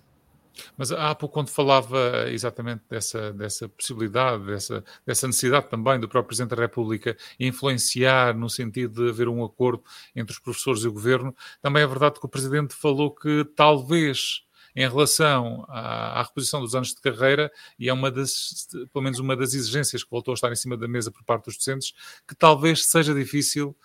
Mas 0.77 0.91
há 0.91 1.13
pouco, 1.15 1.33
quando 1.33 1.49
falava 1.49 2.29
exatamente 2.29 2.83
dessa, 2.89 3.33
dessa 3.33 3.67
possibilidade, 3.69 4.45
dessa, 4.45 4.83
dessa 5.05 5.27
necessidade 5.27 5.69
também 5.69 5.99
do 5.99 6.07
próprio 6.07 6.29
Presidente 6.29 6.55
da 6.55 6.61
República 6.61 7.17
influenciar 7.39 8.35
no 8.35 8.49
sentido 8.49 9.03
de 9.03 9.09
haver 9.09 9.27
um 9.27 9.43
acordo 9.43 9.83
entre 10.15 10.33
os 10.33 10.39
professores 10.39 10.83
e 10.83 10.87
o 10.87 10.93
Governo, 10.93 11.35
também 11.61 11.83
é 11.83 11.87
verdade 11.87 12.19
que 12.19 12.25
o 12.25 12.29
Presidente 12.29 12.73
falou 12.73 13.13
que 13.13 13.45
talvez 13.55 14.43
em 14.75 14.87
relação 14.87 15.65
à, 15.69 16.19
à, 16.19 16.23
reposição 16.23 16.59
dos 16.59 16.73
anos 16.73 16.89
de 16.89 17.01
carreira, 17.01 17.51
e 17.77 17.89
é 17.89 17.93
uma 17.93 18.09
das, 18.09 18.67
pelo 18.91 19.03
menos 19.03 19.19
uma 19.19 19.35
das 19.35 19.53
exigências 19.53 20.03
que 20.03 20.09
voltou 20.09 20.31
a 20.31 20.35
estar 20.35 20.51
em 20.51 20.55
cima 20.55 20.75
da 20.75 20.87
mesa 20.87 21.11
por 21.11 21.23
parte 21.23 21.45
dos 21.45 21.57
docentes, 21.57 21.93
que 22.27 22.35
talvez 22.35 22.85
seja 22.87 23.13
difícil 23.13 23.75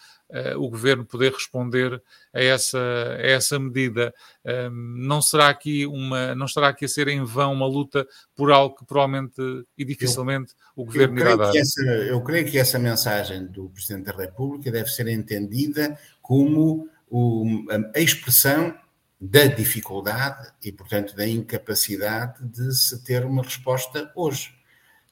o 0.56 0.68
governo 0.68 1.06
poder 1.06 1.32
responder 1.32 2.02
a 2.34 2.42
essa, 2.42 2.78
a 2.78 3.26
essa 3.26 3.58
medida. 3.58 4.12
Um, 4.44 4.70
não 4.98 5.22
será 5.22 5.48
aqui 5.48 5.86
uma, 5.86 6.34
não 6.34 6.46
estará 6.46 6.68
aqui 6.68 6.84
a 6.84 6.88
ser 6.88 7.08
em 7.08 7.24
vão 7.24 7.52
uma 7.52 7.66
luta 7.66 8.06
por 8.36 8.52
algo 8.52 8.76
que 8.76 8.84
provavelmente 8.84 9.40
e 9.76 9.84
dificilmente 9.84 10.52
eu, 10.76 10.82
o 10.82 10.84
governo 10.84 11.18
irá 11.18 11.36
dar. 11.36 11.56
Essa, 11.56 11.82
eu 11.82 12.20
creio 12.22 12.46
que 12.46 12.58
essa 12.58 12.78
mensagem 12.78 13.46
do 13.46 13.70
Presidente 13.70 14.04
da 14.04 14.12
República 14.12 14.70
deve 14.70 14.90
ser 14.90 15.08
entendida 15.08 15.98
como 16.20 16.88
o, 17.10 17.64
a 17.94 18.00
expressão 18.00 18.74
da 19.20 19.46
dificuldade 19.46 20.52
e, 20.62 20.70
portanto, 20.70 21.16
da 21.16 21.26
incapacidade 21.26 22.44
de 22.44 22.72
se 22.74 23.02
ter 23.02 23.24
uma 23.24 23.42
resposta 23.42 24.10
hoje. 24.14 24.54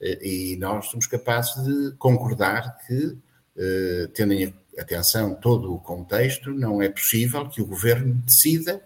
Eh, 0.00 0.52
e 0.52 0.56
nós 0.58 0.86
somos 0.86 1.06
capazes 1.06 1.64
de 1.64 1.96
concordar 1.96 2.76
que, 2.86 3.18
eh, 3.56 4.08
tendo 4.14 4.32
em 4.32 4.54
atenção 4.78 5.34
todo 5.34 5.72
o 5.72 5.78
contexto, 5.78 6.50
não 6.52 6.82
é 6.82 6.88
possível 6.88 7.48
que 7.48 7.62
o 7.62 7.66
governo 7.66 8.14
decida 8.24 8.82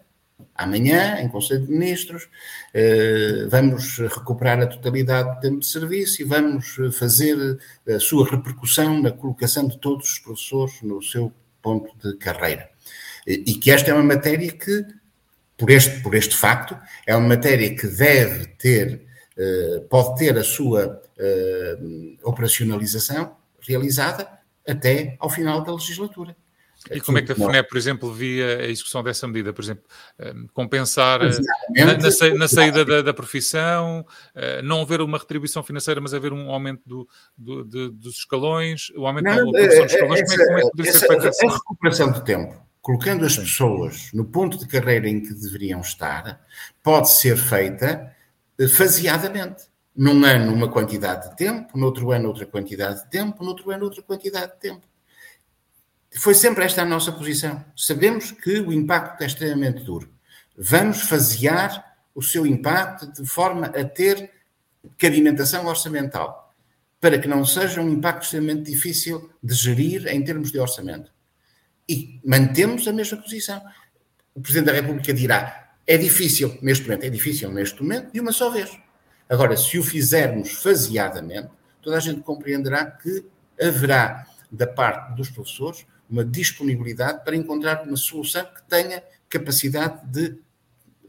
amanhã, 0.55 1.21
em 1.21 1.29
Conselho 1.29 1.67
de 1.67 1.73
Ministros, 1.73 2.29
eh, 2.73 3.47
vamos 3.49 3.99
recuperar 3.99 4.61
a 4.61 4.67
totalidade 4.67 5.35
do 5.35 5.41
tempo 5.41 5.59
de 5.61 5.67
serviço 5.67 6.23
e 6.23 6.25
vamos 6.25 6.77
fazer 6.93 7.59
a 7.89 7.99
sua 7.99 8.29
repercussão 8.29 9.01
na 9.01 9.11
colocação 9.11 9.67
de 9.67 9.79
todos 9.79 10.13
os 10.13 10.19
professores 10.19 10.83
no 10.83 11.03
seu 11.03 11.33
ponto 11.63 11.91
de 12.03 12.17
carreira. 12.17 12.69
E 13.27 13.55
que 13.55 13.71
esta 13.71 13.91
é 13.91 13.95
uma 13.95 14.03
matéria 14.03 14.51
que, 14.51 14.85
por 15.57 15.71
este, 15.71 16.01
por 16.01 16.15
este 16.15 16.37
facto, 16.37 16.77
é 17.07 17.15
uma 17.15 17.29
matéria 17.29 17.75
que 17.75 17.87
deve 17.87 18.47
ter, 18.47 19.03
eh, 19.37 19.85
pode 19.89 20.19
ter 20.19 20.37
a 20.39 20.45
sua 20.45 21.03
eh, 21.19 21.79
operacionalização 22.23 23.37
realizada 23.61 24.40
até 24.69 25.17
ao 25.19 25.31
final 25.31 25.63
da 25.63 25.73
legislatura. 25.73 26.37
E 26.91 27.01
como 27.01 27.19
é 27.19 27.23
que 27.23 27.33
a 27.33 27.35
FNE, 27.35 27.63
por 27.63 27.77
exemplo, 27.77 28.13
via 28.13 28.59
a 28.61 28.67
execução 28.67 29.03
dessa 29.03 29.27
medida? 29.29 29.53
Por 29.53 29.63
exemplo, 29.63 29.85
eh, 30.19 30.33
compensar 30.55 31.21
eh, 31.21 31.31
na, 31.77 31.99
na, 31.99 32.35
na, 32.39 32.49
saída 32.49 32.85
da, 32.87 33.03
da, 33.03 33.13
profissão, 33.13 34.07
eh, 34.35 34.63
não 34.63 34.81
haver 34.81 35.03
uma 35.03 35.19
retribuição 35.19 35.63
financeira, 35.63 36.01
mas 36.01 36.15
haver 36.15 36.33
um 36.33 36.51
aumento 36.51 36.81
do, 36.87 37.09
do, 37.37 37.65
de, 37.65 37.91
dos 37.91 38.17
escalões, 38.17 38.91
o 38.97 39.07
aumento 39.07 39.25
não, 39.25 39.53
da 39.53 39.59
produção 39.59 39.83
dos 39.83 39.93
escalões, 39.93 40.21
essa, 40.23 40.47
como 40.47 40.57
é, 40.57 40.61
é 40.61 40.63
que 40.63 40.71
poderia 40.71 40.93
ser 40.93 41.07
feito 41.07 41.29
assim? 41.29 41.49
A 41.49 41.53
recuperação 41.53 42.13
de 42.13 42.25
tempo, 42.25 42.67
colocando 42.81 43.27
as 43.27 43.37
pessoas 43.37 44.11
no 44.15 44.25
ponto 44.25 44.59
de 44.59 44.67
carreira 44.67 45.07
em 45.07 45.21
que 45.21 45.35
deveriam 45.35 45.81
estar, 45.83 46.41
pode 46.83 47.13
ser 47.13 47.37
feita 47.37 48.11
faseadamente. 48.75 49.70
Num 50.01 50.25
ano 50.25 50.55
uma 50.55 50.67
quantidade 50.67 51.29
de 51.29 51.37
tempo, 51.37 51.77
no 51.77 51.85
outro 51.85 52.11
ano 52.11 52.29
outra 52.29 52.47
quantidade 52.47 53.05
de 53.05 53.11
tempo, 53.11 53.45
no 53.45 53.51
outro 53.51 53.71
ano 53.71 53.85
outra 53.85 54.01
quantidade 54.01 54.55
de 54.55 54.59
tempo. 54.59 54.87
Foi 56.17 56.33
sempre 56.33 56.65
esta 56.65 56.81
a 56.81 56.87
nossa 56.87 57.13
posição. 57.13 57.63
Sabemos 57.77 58.31
que 58.31 58.61
o 58.61 58.73
impacto 58.73 59.21
é 59.21 59.27
extremamente 59.27 59.85
duro. 59.85 60.11
Vamos 60.57 61.03
fasear 61.03 61.99
o 62.15 62.23
seu 62.23 62.47
impacto 62.47 63.13
de 63.13 63.29
forma 63.29 63.67
a 63.67 63.85
ter 63.85 64.31
cabimentação 64.97 65.67
orçamental, 65.67 66.55
para 66.99 67.19
que 67.19 67.29
não 67.29 67.45
seja 67.45 67.83
um 67.83 67.91
impacto 67.91 68.23
extremamente 68.23 68.71
difícil 68.71 69.31
de 69.43 69.53
gerir 69.55 70.07
em 70.07 70.25
termos 70.25 70.51
de 70.51 70.59
orçamento. 70.59 71.13
E 71.87 72.19
mantemos 72.25 72.89
a 72.89 72.93
mesma 72.95 73.19
posição. 73.19 73.63
O 74.35 74.41
Presidente 74.41 74.69
da 74.69 74.73
República 74.73 75.13
dirá: 75.13 75.75
é 75.87 75.99
difícil 75.99 76.59
neste 76.63 76.85
momento, 76.85 77.05
é 77.05 77.11
difícil 77.11 77.53
neste 77.53 77.83
momento, 77.83 78.11
de 78.15 78.19
uma 78.19 78.33
só 78.33 78.49
vez. 78.49 78.71
Agora, 79.31 79.57
se 79.57 79.79
o 79.79 79.83
fizermos 79.85 80.51
faseadamente, 80.55 81.51
toda 81.81 81.97
a 81.97 82.01
gente 82.01 82.21
compreenderá 82.21 82.85
que 82.85 83.25
haverá, 83.63 84.27
da 84.51 84.67
parte 84.67 85.15
dos 85.15 85.31
professores, 85.31 85.87
uma 86.11 86.25
disponibilidade 86.25 87.25
para 87.25 87.37
encontrar 87.37 87.87
uma 87.87 87.97
solução 87.97 88.45
que 88.45 88.61
tenha 88.65 89.01
capacidade 89.29 90.05
de 90.07 90.37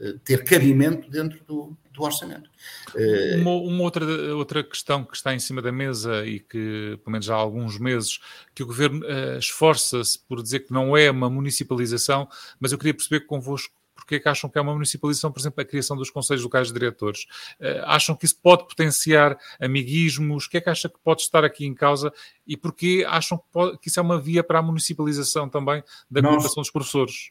uh, 0.00 0.18
ter 0.20 0.44
cabimento 0.44 1.10
dentro 1.10 1.42
do, 1.44 1.76
do 1.92 2.02
orçamento. 2.04 2.48
Uh, 2.94 3.40
uma, 3.40 3.50
uma, 3.50 3.82
outra, 3.82 4.04
outra 4.36 4.62
questão 4.62 5.04
que 5.04 5.16
está 5.16 5.34
em 5.34 5.40
cima 5.40 5.60
da 5.60 5.72
mesa 5.72 6.24
e 6.24 6.38
que, 6.38 7.00
pelo 7.02 7.10
menos 7.10 7.28
há 7.28 7.34
alguns 7.34 7.76
meses, 7.80 8.20
que 8.54 8.62
o 8.62 8.66
Governo 8.66 9.04
uh, 9.04 9.38
esforça-se 9.38 10.16
por 10.20 10.40
dizer 10.40 10.60
que 10.60 10.72
não 10.72 10.96
é 10.96 11.10
uma 11.10 11.28
municipalização, 11.28 12.28
mas 12.60 12.70
eu 12.70 12.78
queria 12.78 12.94
perceber 12.94 13.26
convosco 13.26 13.74
porque 14.12 14.16
é 14.16 14.20
que 14.20 14.28
acham 14.28 14.50
que 14.50 14.58
é 14.58 14.60
uma 14.60 14.74
municipalização, 14.74 15.32
por 15.32 15.40
exemplo, 15.40 15.62
a 15.62 15.64
criação 15.64 15.96
dos 15.96 16.10
conselhos 16.10 16.42
locais 16.42 16.68
de 16.68 16.74
diretores? 16.74 17.22
Uh, 17.58 17.84
acham 17.84 18.14
que 18.14 18.26
isso 18.26 18.36
pode 18.42 18.66
potenciar 18.68 19.38
amiguismos? 19.58 20.44
O 20.44 20.50
que 20.50 20.58
é 20.58 20.60
que 20.60 20.68
acha 20.68 20.88
que 20.88 20.98
pode 21.02 21.22
estar 21.22 21.44
aqui 21.44 21.64
em 21.64 21.74
causa? 21.74 22.12
E 22.46 22.56
porquê 22.56 23.06
acham 23.08 23.38
que, 23.38 23.44
pode, 23.50 23.78
que 23.78 23.88
isso 23.88 23.98
é 23.98 24.02
uma 24.02 24.20
via 24.20 24.44
para 24.44 24.58
a 24.58 24.62
municipalização 24.62 25.48
também 25.48 25.82
da 26.10 26.20
colocação 26.20 26.62
dos 26.62 26.70
professores? 26.70 27.30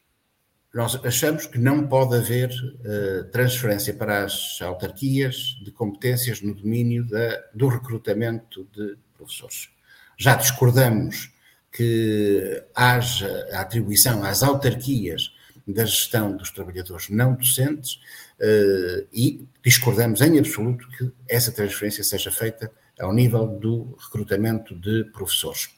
Nós 0.74 0.98
achamos 1.04 1.46
que 1.46 1.58
não 1.58 1.86
pode 1.86 2.16
haver 2.16 2.50
uh, 2.50 3.30
transferência 3.30 3.94
para 3.94 4.24
as 4.24 4.60
autarquias 4.60 5.56
de 5.62 5.70
competências 5.70 6.40
no 6.40 6.54
domínio 6.54 7.06
da, 7.06 7.44
do 7.54 7.68
recrutamento 7.68 8.66
de 8.72 8.96
professores. 9.14 9.68
Já 10.16 10.34
discordamos 10.34 11.30
que 11.70 12.64
haja 12.74 13.48
a 13.52 13.60
atribuição 13.60 14.24
às 14.24 14.42
autarquias 14.42 15.30
da 15.66 15.84
gestão 15.84 16.36
dos 16.36 16.50
trabalhadores 16.50 17.08
não 17.08 17.34
docentes 17.34 17.94
uh, 18.40 19.06
e 19.12 19.46
discordamos 19.64 20.20
em 20.20 20.38
absoluto 20.38 20.88
que 20.96 21.10
essa 21.28 21.52
transferência 21.52 22.02
seja 22.02 22.30
feita 22.30 22.70
ao 23.00 23.12
nível 23.12 23.46
do 23.46 23.96
recrutamento 23.98 24.74
de 24.74 25.04
professores. 25.12 25.70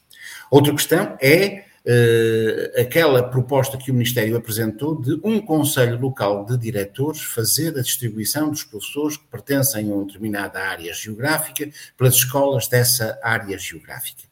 Outra 0.49 0.73
questão 0.73 1.17
é 1.21 1.65
uh, 1.85 2.81
aquela 2.81 3.23
proposta 3.23 3.77
que 3.77 3.91
o 3.91 3.93
Ministério 3.93 4.35
apresentou 4.35 4.99
de 4.99 5.19
um 5.23 5.39
Conselho 5.39 5.99
Local 5.99 6.45
de 6.45 6.57
Diretores 6.57 7.21
fazer 7.21 7.77
a 7.77 7.81
distribuição 7.81 8.49
dos 8.49 8.63
professores 8.63 9.17
que 9.17 9.27
pertencem 9.27 9.91
a 9.91 9.95
uma 9.95 10.05
determinada 10.05 10.59
área 10.59 10.93
geográfica 10.93 11.69
pelas 11.97 12.15
escolas 12.15 12.67
dessa 12.67 13.19
área 13.23 13.57
geográfica. 13.57 14.23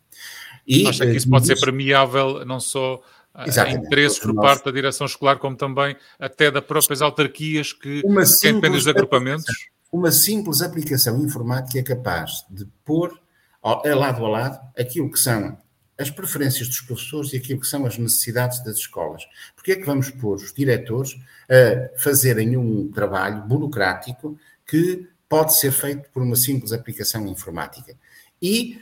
E, 0.65 0.87
Acha 0.87 1.05
que 1.05 1.17
isso 1.17 1.29
pode 1.29 1.45
ser 1.45 1.59
premiável 1.59 2.45
não 2.45 2.59
só 2.59 3.01
Exatamente. 3.45 3.85
interesses 3.85 4.19
por 4.19 4.35
parte 4.35 4.65
da 4.65 4.71
direção 4.71 5.07
escolar, 5.07 5.37
como 5.37 5.55
também 5.55 5.95
até 6.19 6.51
das 6.51 6.63
próprias 6.63 7.01
autarquias 7.01 7.73
que 7.73 8.03
dependem 8.03 8.71
dos 8.71 8.87
agrupamentos? 8.87 9.69
Uma 9.91 10.11
simples 10.11 10.61
aplicação 10.61 11.21
informática 11.23 11.79
é 11.79 11.83
capaz 11.83 12.45
de 12.49 12.65
pôr 12.85 13.19
lado 13.63 14.25
a 14.25 14.29
lado 14.29 14.59
aquilo 14.77 15.09
que 15.09 15.19
são 15.19 15.57
as 15.97 16.09
preferências 16.09 16.67
dos 16.67 16.81
professores 16.81 17.33
e 17.33 17.37
aquilo 17.37 17.59
que 17.59 17.67
são 17.67 17.85
as 17.85 17.97
necessidades 17.97 18.63
das 18.63 18.77
escolas. 18.77 19.23
Porque 19.55 19.73
é 19.73 19.75
que 19.75 19.85
vamos 19.85 20.09
pôr 20.09 20.35
os 20.35 20.53
diretores 20.53 21.15
a 21.49 21.99
fazerem 21.99 22.57
um 22.57 22.91
trabalho 22.91 23.43
burocrático 23.43 24.37
que 24.65 25.07
pode 25.29 25.57
ser 25.57 25.71
feito 25.71 26.09
por 26.09 26.21
uma 26.21 26.35
simples 26.35 26.71
aplicação 26.71 27.27
informática? 27.27 27.95
E 28.41 28.81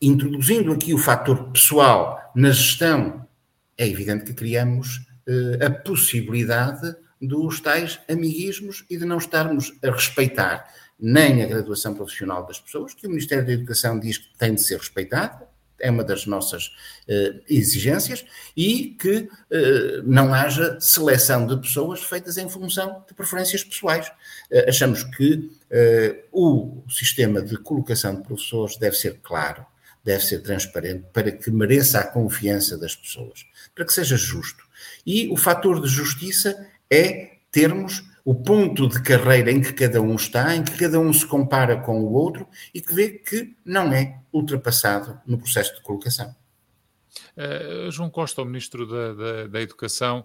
introduzindo 0.00 0.72
aqui 0.72 0.92
o 0.92 0.98
fator 0.98 1.50
pessoal 1.50 2.30
na 2.34 2.50
gestão, 2.50 3.25
é 3.78 3.86
evidente 3.86 4.24
que 4.24 4.34
criamos 4.34 5.06
uh, 5.26 5.64
a 5.64 5.70
possibilidade 5.70 6.94
dos 7.20 7.60
tais 7.60 7.98
amiguismos 8.08 8.84
e 8.90 8.96
de 8.96 9.04
não 9.04 9.18
estarmos 9.18 9.72
a 9.82 9.90
respeitar 9.90 10.72
nem 10.98 11.42
a 11.42 11.46
graduação 11.46 11.94
profissional 11.94 12.46
das 12.46 12.58
pessoas, 12.58 12.94
que 12.94 13.06
o 13.06 13.10
Ministério 13.10 13.44
da 13.44 13.52
Educação 13.52 13.98
diz 13.98 14.18
que 14.18 14.36
tem 14.38 14.54
de 14.54 14.62
ser 14.62 14.78
respeitada, 14.78 15.46
é 15.78 15.90
uma 15.90 16.02
das 16.02 16.24
nossas 16.24 16.68
uh, 16.68 17.42
exigências, 17.46 18.24
e 18.56 18.96
que 18.98 19.18
uh, 19.18 20.02
não 20.06 20.32
haja 20.32 20.80
seleção 20.80 21.46
de 21.46 21.54
pessoas 21.58 22.02
feitas 22.02 22.38
em 22.38 22.48
função 22.48 23.04
de 23.06 23.12
preferências 23.12 23.62
pessoais. 23.62 24.10
Achamos 24.66 25.04
que 25.04 25.50
o 26.32 26.82
sistema 26.88 27.42
de 27.42 27.58
colocação 27.58 28.14
de 28.14 28.22
professores 28.22 28.78
deve 28.78 28.96
ser 28.96 29.18
claro, 29.22 29.66
deve 30.06 30.24
ser 30.24 30.38
transparente, 30.38 31.04
para 31.12 31.32
que 31.32 31.50
mereça 31.50 31.98
a 31.98 32.06
confiança 32.06 32.78
das 32.78 32.94
pessoas, 32.94 33.44
para 33.74 33.84
que 33.84 33.92
seja 33.92 34.16
justo. 34.16 34.64
E 35.04 35.28
o 35.32 35.36
fator 35.36 35.82
de 35.82 35.88
justiça 35.88 36.64
é 36.88 37.32
termos 37.50 38.04
o 38.24 38.32
ponto 38.32 38.88
de 38.88 39.02
carreira 39.02 39.50
em 39.50 39.60
que 39.60 39.72
cada 39.72 40.00
um 40.00 40.14
está, 40.14 40.54
em 40.54 40.62
que 40.62 40.78
cada 40.78 41.00
um 41.00 41.12
se 41.12 41.26
compara 41.26 41.76
com 41.76 42.00
o 42.00 42.12
outro 42.12 42.46
e 42.72 42.80
que 42.80 42.94
vê 42.94 43.08
que 43.08 43.56
não 43.64 43.92
é 43.92 44.20
ultrapassado 44.32 45.20
no 45.26 45.38
processo 45.38 45.74
de 45.74 45.82
colocação. 45.82 46.32
Uh, 47.36 47.90
João 47.90 48.10
Costa, 48.10 48.42
o 48.42 48.44
Ministro 48.44 48.86
da, 48.86 49.12
da, 49.12 49.46
da 49.46 49.60
Educação, 49.60 50.24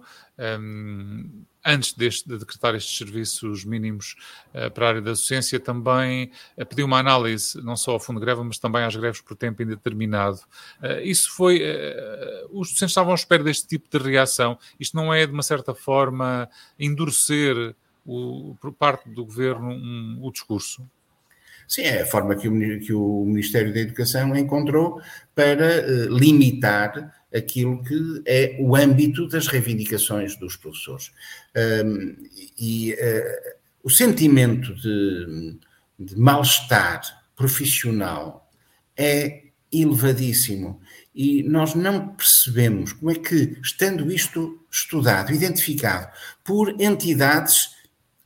um, 0.60 1.44
antes 1.64 1.94
deste, 1.94 2.28
de 2.28 2.38
decretar 2.38 2.76
estes 2.76 2.98
serviços 2.98 3.64
mínimos 3.64 4.16
uh, 4.54 4.72
para 4.72 4.86
a 4.86 4.90
área 4.90 5.02
da 5.02 5.12
docência, 5.12 5.60
também 5.60 6.32
uh, 6.58 6.66
pediu 6.66 6.86
uma 6.86 7.00
análise 7.00 7.62
não 7.62 7.76
só 7.76 7.92
ao 7.92 8.00
fundo 8.00 8.20
de 8.20 8.26
greve, 8.26 8.42
mas 8.44 8.58
também 8.58 8.84
às 8.84 8.96
greves 8.96 9.22
por 9.22 9.36
tempo 9.36 9.62
indeterminado. 9.62 10.40
isso 11.04 11.32
foi. 11.36 11.62
os 12.52 12.70
docentes 12.70 12.92
estavam 12.92 13.12
à 13.12 13.16
espera 13.16 13.44
deste 13.44 13.68
tipo 13.68 13.88
de 13.90 14.04
reação. 14.04 14.58
Isto 14.80 14.96
não 14.96 15.14
é, 15.14 15.26
de 15.26 15.34
uma 15.34 15.44
certa 15.44 15.74
forma, 15.74 16.50
endurecer 16.80 17.76
o, 18.06 18.56
por 18.60 18.74
parte 18.74 19.10
do 19.10 19.26
governo 19.26 19.70
um, 19.70 20.20
o 20.22 20.32
discurso? 20.32 20.88
Sim, 21.72 21.84
é 21.84 22.02
a 22.02 22.06
forma 22.06 22.36
que 22.36 22.50
o, 22.50 22.80
que 22.82 22.92
o 22.92 23.24
Ministério 23.24 23.74
da 23.74 23.80
Educação 23.80 24.36
encontrou 24.36 25.02
para 25.34 25.80
uh, 25.80 26.14
limitar 26.14 27.16
aquilo 27.34 27.82
que 27.82 28.22
é 28.26 28.58
o 28.60 28.76
âmbito 28.76 29.26
das 29.30 29.48
reivindicações 29.48 30.36
dos 30.36 30.58
professores. 30.58 31.14
Um, 31.56 32.18
e 32.60 32.92
uh, 32.92 33.56
o 33.84 33.90
sentimento 33.90 34.76
de, 34.76 35.58
de 35.98 36.20
mal-estar 36.20 37.04
profissional 37.38 38.52
é 38.98 39.44
elevadíssimo 39.72 40.82
e 41.16 41.42
nós 41.44 41.74
não 41.74 42.10
percebemos 42.10 42.92
como 42.92 43.12
é 43.12 43.16
que, 43.16 43.58
estando 43.64 44.12
isto 44.12 44.60
estudado, 44.70 45.32
identificado 45.32 46.12
por 46.44 46.82
entidades 46.82 47.70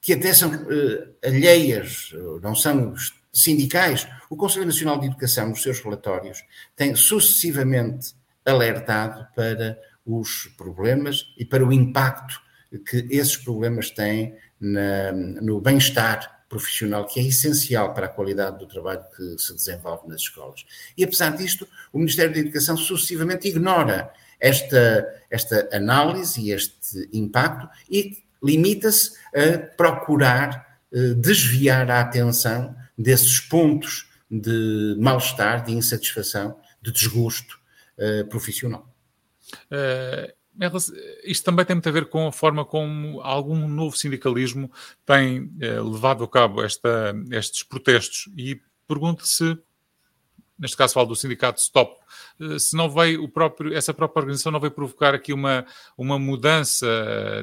que 0.01 0.13
até 0.13 0.33
são 0.33 0.49
uh, 0.49 1.15
alheias, 1.23 2.11
não 2.41 2.55
são 2.55 2.95
sindicais, 3.35 4.07
o 4.29 4.37
Conselho 4.37 4.65
Nacional 4.65 4.97
de 4.97 5.07
Educação, 5.07 5.49
nos 5.49 5.61
seus 5.61 5.81
relatórios, 5.81 6.41
tem 6.75 6.95
sucessivamente 6.95 8.15
alertado 8.45 9.27
para 9.35 9.77
os 10.05 10.45
problemas 10.57 11.33
e 11.37 11.43
para 11.43 11.65
o 11.65 11.73
impacto 11.73 12.41
que 12.89 13.07
esses 13.09 13.35
problemas 13.35 13.91
têm 13.91 14.35
na, 14.59 15.11
no 15.11 15.59
bem-estar 15.59 16.45
profissional, 16.47 17.05
que 17.05 17.19
é 17.19 17.23
essencial 17.23 17.93
para 17.93 18.05
a 18.05 18.09
qualidade 18.09 18.59
do 18.59 18.67
trabalho 18.67 19.03
que 19.15 19.37
se 19.37 19.53
desenvolve 19.53 20.07
nas 20.07 20.21
escolas. 20.21 20.65
E 20.97 21.03
apesar 21.03 21.35
disto, 21.35 21.67
o 21.91 21.97
Ministério 21.97 22.33
da 22.33 22.39
Educação 22.39 22.77
sucessivamente 22.77 23.49
ignora 23.49 24.13
esta, 24.39 25.23
esta 25.29 25.67
análise 25.73 26.39
e 26.39 26.51
este 26.51 27.09
impacto 27.11 27.67
e 27.89 28.23
limita-se 28.41 29.13
a 29.33 29.57
procurar 29.75 30.79
eh, 30.93 31.13
desviar 31.15 31.89
a 31.89 31.99
atenção 31.99 32.75
desses 32.97 33.39
pontos 33.39 34.09
de 34.29 34.95
mal-estar, 34.99 35.63
de 35.63 35.71
insatisfação, 35.73 36.59
de 36.81 36.91
desgosto 36.91 37.59
uh, 37.97 38.27
profissional. 38.27 38.93
Uh, 39.71 40.33
isto 41.23 41.43
também 41.43 41.65
tem 41.65 41.75
muito 41.75 41.89
a 41.89 41.91
ver 41.91 42.05
com 42.05 42.27
a 42.27 42.31
forma 42.31 42.63
como 42.63 43.19
algum 43.21 43.67
novo 43.67 43.97
sindicalismo 43.97 44.71
tem 45.05 45.43
uh, 45.43 45.91
levado 45.91 46.23
a 46.23 46.27
cabo 46.27 46.63
esta, 46.63 47.13
estes 47.31 47.63
protestos 47.63 48.29
e 48.37 48.59
pergunto-se 48.87 49.57
neste 50.57 50.77
caso 50.77 50.93
falo 50.93 51.07
do 51.07 51.15
sindicato 51.15 51.59
Stop, 51.59 51.97
eh, 52.39 52.59
se 52.59 52.75
não 52.75 52.89
veio 52.89 53.23
o 53.23 53.29
próprio, 53.29 53.75
essa 53.75 53.93
própria 53.93 54.21
organização 54.21 54.51
não 54.51 54.59
veio 54.59 54.71
provocar 54.71 55.13
aqui 55.13 55.33
uma, 55.33 55.65
uma 55.97 56.17
mudança 56.17 56.87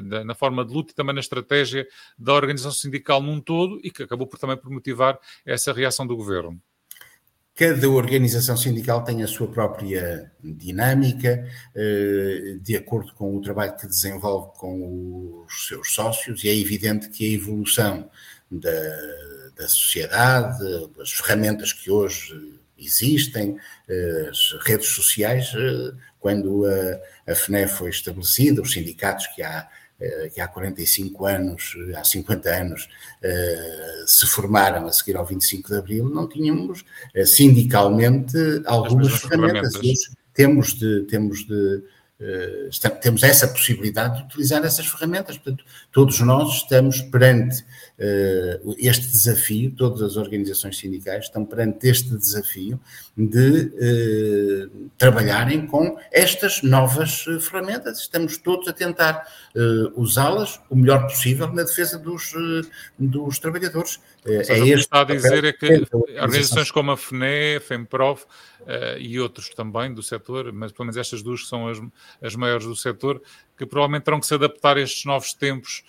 da, 0.03 0.23
na 0.23 0.35
forma 0.35 0.65
de 0.65 0.73
luta 0.73 0.91
e 0.91 0.95
também 0.95 1.13
na 1.13 1.21
estratégia 1.21 1.87
da 2.17 2.33
organização 2.33 2.71
sindical 2.71 3.21
num 3.21 3.39
todo 3.39 3.79
e 3.83 3.91
que 3.91 4.03
acabou 4.03 4.27
por 4.27 4.39
também 4.39 4.57
por 4.57 4.69
motivar 4.69 5.19
essa 5.45 5.71
reação 5.71 6.05
do 6.05 6.15
governo. 6.15 6.59
Cada 7.55 7.87
organização 7.87 8.57
sindical 8.57 9.03
tem 9.03 9.21
a 9.21 9.27
sua 9.27 9.47
própria 9.47 10.31
dinâmica, 10.43 11.47
eh, 11.75 12.57
de 12.59 12.75
acordo 12.75 13.13
com 13.13 13.37
o 13.37 13.41
trabalho 13.41 13.77
que 13.77 13.85
desenvolve 13.85 14.57
com 14.57 15.43
os 15.45 15.67
seus 15.67 15.93
sócios, 15.93 16.43
e 16.43 16.49
é 16.49 16.57
evidente 16.57 17.09
que 17.09 17.23
a 17.23 17.35
evolução 17.35 18.09
da, 18.49 18.71
da 19.55 19.67
sociedade, 19.67 20.63
as 20.99 21.11
ferramentas 21.11 21.71
que 21.71 21.91
hoje 21.91 22.59
existem, 22.85 23.57
eh, 23.87 24.27
as 24.29 24.53
redes 24.65 24.87
sociais, 24.87 25.51
eh, 25.55 25.93
quando 26.19 26.65
a, 26.65 27.31
a 27.31 27.35
FNE 27.35 27.67
foi 27.67 27.89
estabelecida, 27.89 28.61
os 28.61 28.71
sindicatos 28.71 29.27
que 29.27 29.41
há, 29.41 29.67
eh, 29.99 30.31
que 30.33 30.41
há 30.41 30.47
45 30.47 31.25
anos, 31.25 31.75
há 31.95 32.03
50 32.03 32.49
anos, 32.49 32.89
se 34.05 34.27
formaram 34.27 34.85
a 34.85 34.91
seguir 34.91 35.15
ao 35.15 35.25
25 35.25 35.69
de 35.69 35.77
Abril, 35.77 36.09
não 36.09 36.27
tínhamos 36.27 36.83
sindicalmente 37.25 38.37
algumas 38.65 39.21
ferramentas. 39.21 39.73
ferramentas. 39.73 40.23
Temos 40.33 40.73
de, 40.73 41.01
temos 41.03 41.45
de 41.45 41.83
temos 43.01 43.23
essa 43.23 43.47
possibilidade 43.47 44.17
de 44.17 44.23
utilizar 44.25 44.63
essas 44.63 44.87
ferramentas. 44.87 45.37
Portanto, 45.37 45.63
todos 45.91 46.19
nós 46.21 46.55
estamos 46.55 47.01
perante 47.01 47.61
uh, 47.61 48.75
este 48.77 49.07
desafio, 49.07 49.71
todas 49.71 50.01
as 50.01 50.15
organizações 50.15 50.77
sindicais 50.77 51.25
estão 51.25 51.45
perante 51.45 51.87
este 51.87 52.15
desafio 52.15 52.79
de 53.15 53.71
uh, 54.69 54.89
trabalharem 54.97 55.67
com 55.67 55.97
estas 56.11 56.61
novas 56.63 57.25
ferramentas. 57.41 57.99
Estamos 57.99 58.37
todos 58.37 58.67
a 58.67 58.73
tentar 58.73 59.27
usá-las 59.95 60.59
o 60.69 60.75
melhor 60.75 61.03
possível 61.03 61.47
na 61.53 61.63
defesa 61.63 61.99
dos, 61.99 62.33
dos 62.97 63.37
trabalhadores. 63.37 63.99
é 64.25 64.39
este 64.39 64.61
o 64.61 64.63
que 64.63 64.73
está 64.73 65.01
a 65.01 65.03
dizer 65.03 65.43
é 65.43 65.53
que 65.53 65.85
organizações 66.19 66.71
como 66.71 66.91
a 66.91 66.97
FNE, 66.97 67.57
a 67.57 67.61
FEMPROF 67.61 68.25
e 68.99 69.19
outros 69.19 69.49
também 69.49 69.93
do 69.93 70.01
setor, 70.01 70.51
mas 70.53 70.71
pelo 70.71 70.85
menos 70.85 70.97
estas 70.97 71.21
duas 71.21 71.47
são 71.47 71.67
as, 71.67 71.79
as 72.21 72.35
maiores 72.35 72.65
do 72.65 72.75
setor, 72.75 73.21
que 73.57 73.65
provavelmente 73.65 74.03
terão 74.03 74.19
que 74.19 74.25
se 74.25 74.33
adaptar 74.33 74.77
a 74.77 74.81
estes 74.81 75.05
novos 75.05 75.33
tempos 75.33 75.83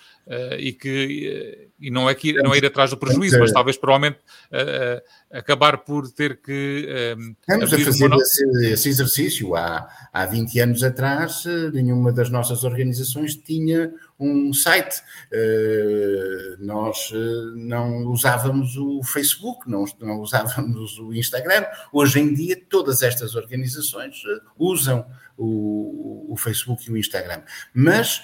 e 0.59 0.72
que 0.72 1.70
e 1.85 1.90
não 1.90 2.09
é, 2.09 2.14
que, 2.14 2.33
não 2.33 2.55
é 2.55 2.57
ir 2.57 2.64
atrás 2.64 2.90
do 2.90 2.96
prejuízo, 2.96 3.38
mas 3.38 3.53
talvez 3.53 3.77
provavelmente 3.77 4.18
uh, 4.50 4.96
uh, 4.98 5.38
acabar 5.38 5.79
por 5.79 6.11
ter 6.11 6.40
que. 6.40 6.88
Uh, 7.18 7.37
Estamos 7.40 7.74
a 7.74 7.79
fazer 7.79 8.07
uma... 8.07 8.16
esse, 8.16 8.72
esse, 8.72 8.88
exercício. 8.88 9.55
Há, 9.55 9.87
há 10.11 10.24
20 10.24 10.61
anos 10.61 10.83
atrás, 10.83 11.44
nenhuma 11.74 12.11
das 12.11 12.31
nossas 12.31 12.64
organizações 12.64 13.37
tinha 13.37 13.92
um 14.18 14.55
site. 14.55 15.03
nós 16.61 17.12
não 17.55 18.07
usávamos 18.07 18.79
o 18.79 19.03
Facebook, 19.03 19.68
não, 19.68 19.85
não 20.00 20.20
usávamos 20.20 20.98
o 20.98 21.12
Instagram. 21.12 21.66
Hoje 21.92 22.20
em 22.20 22.33
dia, 22.33 22.59
todas 22.70 23.03
estas 23.03 23.35
organizações 23.35 24.22
usam 24.59 25.05
o, 25.37 26.27
o 26.33 26.37
Facebook 26.37 26.88
e 26.88 26.92
o 26.92 26.97
Instagram. 26.97 27.42
Mas 27.73 28.23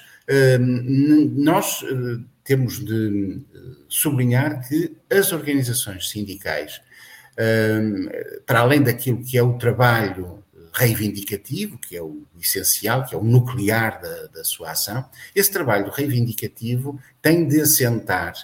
nós 1.36 1.82
temos 2.44 2.84
de 2.84 3.40
eh, 3.54 3.58
sublinhar 3.88 4.66
que 4.68 4.96
as 5.10 5.32
organizações 5.32 6.08
sindicais, 6.08 6.80
para 8.44 8.60
além 8.60 8.82
daquilo 8.82 9.22
que 9.24 9.38
é 9.38 9.42
o 9.42 9.56
trabalho 9.56 10.44
reivindicativo, 10.72 11.78
que 11.78 11.96
é 11.96 12.02
o 12.02 12.26
essencial, 12.40 13.04
que 13.06 13.14
é 13.14 13.18
o 13.18 13.24
nuclear 13.24 14.00
da, 14.00 14.26
da 14.26 14.44
sua 14.44 14.72
ação, 14.72 15.08
esse 15.34 15.50
trabalho 15.50 15.90
reivindicativo 15.90 17.00
tem 17.22 17.46
de 17.46 17.60
assentar 17.60 18.34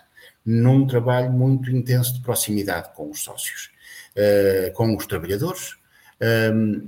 num 0.45 0.87
trabalho 0.87 1.33
muito 1.33 1.71
intenso 1.71 2.15
de 2.15 2.23
proximidade 2.23 2.95
com 2.95 3.11
os 3.11 3.23
sócios, 3.23 3.71
eh, 4.15 4.73
com 4.75 4.97
os 4.97 5.07
trabalhadores, 5.07 5.77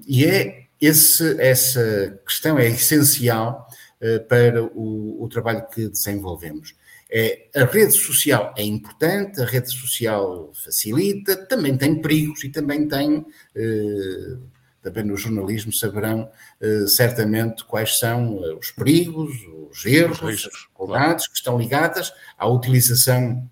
e 0.06 0.24
é 0.24 0.67
esse, 0.80 1.40
essa 1.40 2.18
questão 2.24 2.58
é 2.58 2.68
essencial 2.68 3.68
eh, 4.00 4.20
para 4.20 4.62
o, 4.62 5.24
o 5.24 5.28
trabalho 5.28 5.66
que 5.74 5.88
desenvolvemos. 5.88 6.76
É, 7.10 7.48
a 7.56 7.64
rede 7.64 7.92
social 7.92 8.54
é 8.56 8.62
importante, 8.62 9.40
a 9.40 9.44
rede 9.44 9.72
social 9.72 10.52
facilita, 10.54 11.36
também 11.46 11.76
tem 11.76 12.00
perigos 12.00 12.44
e 12.44 12.48
também 12.48 12.86
tem, 12.86 13.26
eh, 13.56 14.36
também 14.80 15.02
no 15.02 15.16
jornalismo 15.16 15.72
saberão 15.72 16.30
eh, 16.60 16.86
certamente 16.86 17.64
quais 17.64 17.98
são 17.98 18.38
os 18.56 18.70
perigos, 18.70 19.34
os 19.68 19.84
erros, 19.84 20.22
os 20.22 20.28
as 20.28 20.36
dificuldades 20.36 21.26
claro. 21.26 21.32
que 21.32 21.36
estão 21.36 21.58
ligadas 21.58 22.12
à 22.38 22.46
utilização 22.46 23.50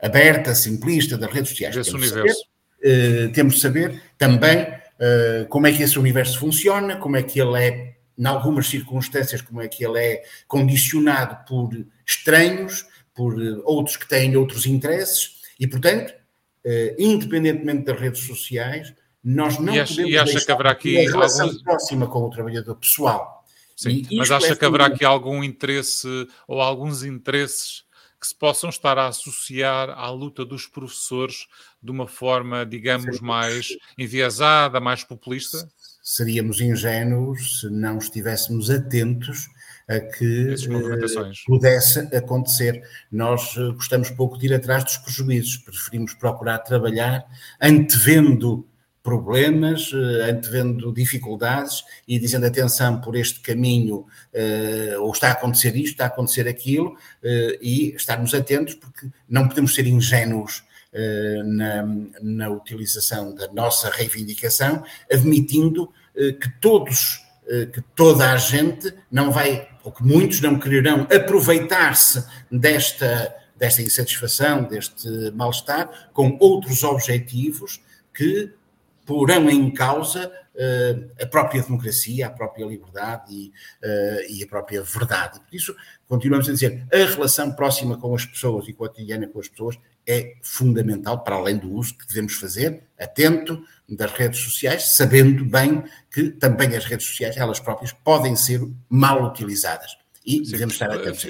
aberta, 0.00 0.52
simplista 0.52 1.16
das 1.16 1.32
redes 1.32 1.50
sociais. 1.50 1.76
Esse 1.76 1.92
temos 1.92 2.10
universo. 2.10 2.40
Saber, 2.40 3.32
temos 3.32 3.54
de 3.54 3.60
saber 3.60 4.02
também 4.18 4.66
como 5.48 5.66
é 5.66 5.72
que 5.72 5.82
esse 5.82 5.98
universo 5.98 6.38
funciona, 6.38 6.96
como 6.96 7.16
é 7.16 7.22
que 7.22 7.40
ele 7.40 7.62
é 7.62 7.96
em 8.18 8.26
algumas 8.26 8.66
circunstâncias, 8.66 9.42
como 9.42 9.60
é 9.60 9.68
que 9.68 9.84
ele 9.84 9.98
é 9.98 10.22
condicionado 10.48 11.44
por 11.46 11.70
estranhos, 12.06 12.86
por 13.14 13.40
eh, 13.40 13.60
outros 13.64 13.96
que 13.96 14.08
têm 14.08 14.36
outros 14.36 14.66
interesses, 14.66 15.36
e, 15.58 15.66
portanto, 15.66 16.14
eh, 16.64 16.96
independentemente 16.98 17.84
das 17.84 17.98
redes 18.00 18.20
sociais, 18.20 18.94
nós 19.22 19.58
não 19.58 19.74
e 19.74 19.80
acha, 19.80 19.94
podemos 19.94 20.12
e 20.12 20.18
acha 20.18 20.44
que 20.44 20.52
haverá 20.52 20.70
aqui 20.70 21.06
a 21.06 21.10
relação 21.10 21.48
algum... 21.48 21.62
próxima 21.62 22.06
com 22.06 22.20
o 22.20 22.30
trabalhador 22.30 22.76
pessoal. 22.76 23.44
Sim, 23.74 24.06
mas 24.12 24.30
acha 24.30 24.52
é 24.52 24.56
que 24.56 24.64
haverá 24.64 24.86
aqui 24.86 25.04
algum 25.04 25.44
interesse 25.44 26.08
ou 26.48 26.62
alguns 26.62 27.04
interesses 27.04 27.84
que 28.18 28.26
se 28.26 28.34
possam 28.34 28.70
estar 28.70 28.96
a 28.96 29.08
associar 29.08 29.90
à 29.90 30.08
luta 30.10 30.44
dos 30.44 30.66
professores 30.66 31.46
de 31.86 31.90
uma 31.92 32.06
forma, 32.06 32.66
digamos, 32.66 33.20
mais 33.20 33.68
enviesada, 33.96 34.80
mais 34.80 35.02
populista? 35.02 35.66
seríamos 36.06 36.60
ingênuos 36.60 37.60
se 37.60 37.68
não 37.68 37.98
estivéssemos 37.98 38.70
atentos 38.70 39.48
a 39.88 39.98
que 39.98 40.54
uh, 40.54 41.32
pudesse 41.46 41.98
acontecer. 42.16 42.80
Nós 43.10 43.56
uh, 43.56 43.74
gostamos 43.74 44.10
pouco 44.10 44.38
de 44.38 44.46
ir 44.46 44.54
atrás 44.54 44.84
dos 44.84 44.98
prejuízos, 44.98 45.56
preferimos 45.56 46.14
procurar 46.14 46.58
trabalhar 46.60 47.26
antevendo 47.60 48.64
problemas, 49.02 49.92
uh, 49.92 50.30
antevendo 50.30 50.92
dificuldades 50.92 51.82
e 52.06 52.20
dizendo 52.20 52.46
atenção 52.46 53.00
por 53.00 53.16
este 53.16 53.40
caminho, 53.40 54.06
ou 55.00 55.10
está 55.10 55.28
a 55.28 55.32
acontecer 55.32 55.74
isto, 55.74 55.92
está 55.92 56.04
a 56.04 56.08
acontecer 56.08 56.46
aquilo, 56.46 56.96
e 57.60 57.94
estarmos 57.96 58.32
atentos 58.34 58.74
porque 58.74 59.08
não 59.28 59.48
podemos 59.48 59.74
ser 59.74 59.86
ingênuos 59.86 60.62
eh, 60.62 60.75
na, 61.44 61.86
na 62.22 62.48
utilização 62.48 63.34
da 63.34 63.48
nossa 63.52 63.90
reivindicação, 63.90 64.82
admitindo 65.10 65.92
eh, 66.16 66.32
que 66.32 66.48
todos, 66.60 67.22
eh, 67.46 67.66
que 67.66 67.82
toda 67.94 68.32
a 68.32 68.36
gente 68.36 68.92
não 69.10 69.30
vai, 69.30 69.68
ou 69.84 69.92
que 69.92 70.02
muitos 70.02 70.40
não 70.40 70.58
quererão 70.58 71.06
aproveitar-se 71.14 72.24
desta, 72.50 73.34
desta 73.56 73.82
insatisfação, 73.82 74.64
deste 74.64 75.08
mal-estar, 75.32 76.10
com 76.12 76.36
outros 76.40 76.82
objetivos 76.82 77.80
que 78.14 78.52
porão 79.04 79.48
em 79.50 79.70
causa 79.70 80.32
a 81.22 81.26
própria 81.26 81.62
democracia, 81.62 82.26
a 82.26 82.30
própria 82.30 82.64
liberdade 82.64 83.30
e, 83.30 83.52
e, 84.30 84.42
a 84.42 84.46
própria 84.46 84.82
verdade. 84.82 85.38
Por 85.38 85.54
isso, 85.54 85.76
continuamos 86.08 86.48
a 86.48 86.52
dizer, 86.52 86.86
a 86.90 86.96
relação 86.96 87.52
próxima 87.52 87.98
com 87.98 88.14
as 88.14 88.24
pessoas 88.24 88.66
e 88.66 88.72
cotidiana 88.72 89.28
com 89.28 89.38
as 89.38 89.48
pessoas 89.48 89.78
é 90.06 90.34
fundamental, 90.42 91.22
para 91.24 91.36
além 91.36 91.56
do 91.56 91.70
uso 91.72 91.96
que 91.96 92.06
devemos 92.06 92.34
fazer, 92.34 92.84
atento, 92.98 93.62
das 93.88 94.12
redes 94.12 94.40
sociais, 94.40 94.96
sabendo 94.96 95.44
bem 95.44 95.84
que 96.10 96.30
também 96.30 96.74
as 96.76 96.84
redes 96.84 97.06
sociais, 97.06 97.36
elas 97.36 97.60
próprias, 97.60 97.92
podem 97.92 98.34
ser 98.36 98.60
mal 98.88 99.24
utilizadas 99.24 99.96
e 100.26 100.44
Sim. 100.44 100.50
devemos 100.50 100.74
estar 100.74 100.90
atentos. 100.90 101.22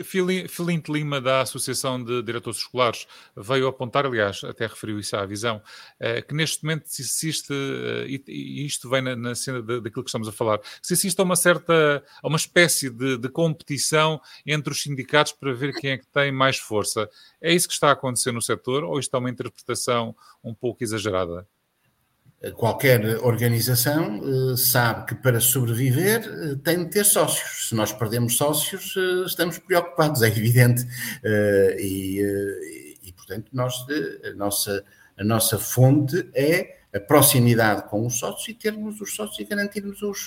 Filinte 0.49 0.91
Lima, 0.91 1.21
da 1.21 1.43
Associação 1.43 2.03
de 2.03 2.23
Diretores 2.23 2.59
Escolares, 2.61 3.07
veio 3.37 3.67
apontar, 3.67 4.07
aliás, 4.07 4.43
até 4.43 4.67
referiu 4.67 4.99
isso 4.99 5.15
à 5.15 5.27
visão, 5.27 5.61
eh, 6.01 6.23
que 6.23 6.35
neste 6.35 6.65
momento 6.65 6.87
se 6.87 7.03
assiste, 7.03 7.53
eh, 7.53 8.21
e 8.27 8.65
isto 8.65 8.89
vem 8.89 9.03
na 9.03 9.35
cena 9.35 9.61
daquilo 9.61 10.03
que 10.03 10.09
estamos 10.09 10.27
a 10.27 10.33
falar, 10.33 10.61
se 10.81 10.95
assiste 10.95 11.21
a 11.21 11.25
uma 11.25 11.37
certa, 11.37 12.03
a 12.23 12.27
uma 12.27 12.39
espécie 12.39 12.89
de, 12.89 13.19
de 13.19 13.29
competição 13.29 14.19
entre 14.47 14.73
os 14.73 14.83
sindicatos 14.83 15.33
para 15.33 15.53
ver 15.53 15.75
quem 15.75 15.91
é 15.91 15.99
que 15.99 16.07
tem 16.07 16.33
mais 16.33 16.57
força. 16.57 17.11
É 17.41 17.53
isso 17.53 17.69
que 17.69 17.75
está 17.75 17.91
a 17.91 17.93
acontecer 17.93 18.33
no 18.33 18.41
setor 18.41 18.83
ou 18.83 18.99
isto 18.99 19.15
é 19.15 19.19
uma 19.19 19.31
interpretação 19.31 20.17
um 20.43 20.55
pouco 20.55 20.83
exagerada? 20.83 21.47
Qualquer 22.55 23.19
organização 23.25 24.21
uh, 24.21 24.57
sabe 24.57 25.07
que 25.07 25.15
para 25.15 25.41
sobreviver 25.41 26.21
uh, 26.21 26.57
tem 26.57 26.85
de 26.85 26.91
ter 26.91 27.05
sócios. 27.05 27.69
Se 27.69 27.75
nós 27.75 27.93
perdemos 27.93 28.37
sócios, 28.37 28.95
estamos 29.27 29.59
preocupados, 29.59 30.23
é 30.23 30.29
evidente. 30.29 30.87
E, 31.79 32.99
e, 33.03 33.13
portanto, 33.13 33.47
nós, 33.53 33.75
a, 34.25 34.35
nossa, 34.35 34.85
a 35.17 35.25
nossa 35.25 35.59
fonte 35.59 36.29
é 36.35 36.77
a 36.95 37.01
proximidade 37.01 37.89
com 37.89 38.07
os 38.07 38.19
sócios 38.19 38.49
e 38.49 38.55
termos 38.55 39.01
os 39.01 39.15
sócios 39.15 39.39
e 39.39 39.45
garantirmos 39.45 40.01
os, 40.03 40.27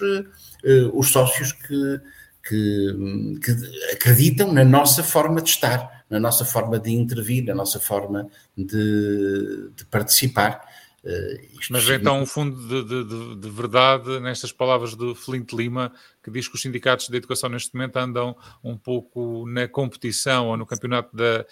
os 0.93 1.09
sócios 1.09 1.51
que, 1.53 2.01
que, 2.47 3.39
que 3.43 3.93
acreditam 3.93 4.51
na 4.51 4.63
nossa 4.63 5.03
forma 5.03 5.41
de 5.41 5.49
estar, 5.49 6.05
na 6.09 6.19
nossa 6.19 6.45
forma 6.45 6.77
de 6.77 6.91
intervir, 6.91 7.45
na 7.45 7.55
nossa 7.55 7.79
forma 7.79 8.27
de, 8.55 9.71
de 9.75 9.85
participar. 9.85 10.61
Uh, 11.03 11.39
Mas 11.69 11.85
vê 11.85 11.95
então 11.95 12.21
um 12.21 12.25
fundo 12.25 12.57
de, 12.67 12.83
de, 12.83 13.35
de, 13.35 13.49
verdade 13.49 14.19
nestas 14.19 14.51
palavras 14.51 14.95
do 14.95 15.15
Flint 15.15 15.53
Lima, 15.53 15.93
que 16.21 16.29
diz 16.29 16.47
que 16.47 16.55
os 16.55 16.61
sindicatos 16.61 17.07
de 17.07 17.15
educação 17.15 17.49
neste 17.49 17.73
momento 17.73 17.95
andam 17.97 18.35
um 18.61 18.77
pouco 18.77 19.45
na 19.47 19.67
competição 19.67 20.47
ou 20.47 20.57
no 20.57 20.65
campeonato 20.65 21.15
da. 21.15 21.45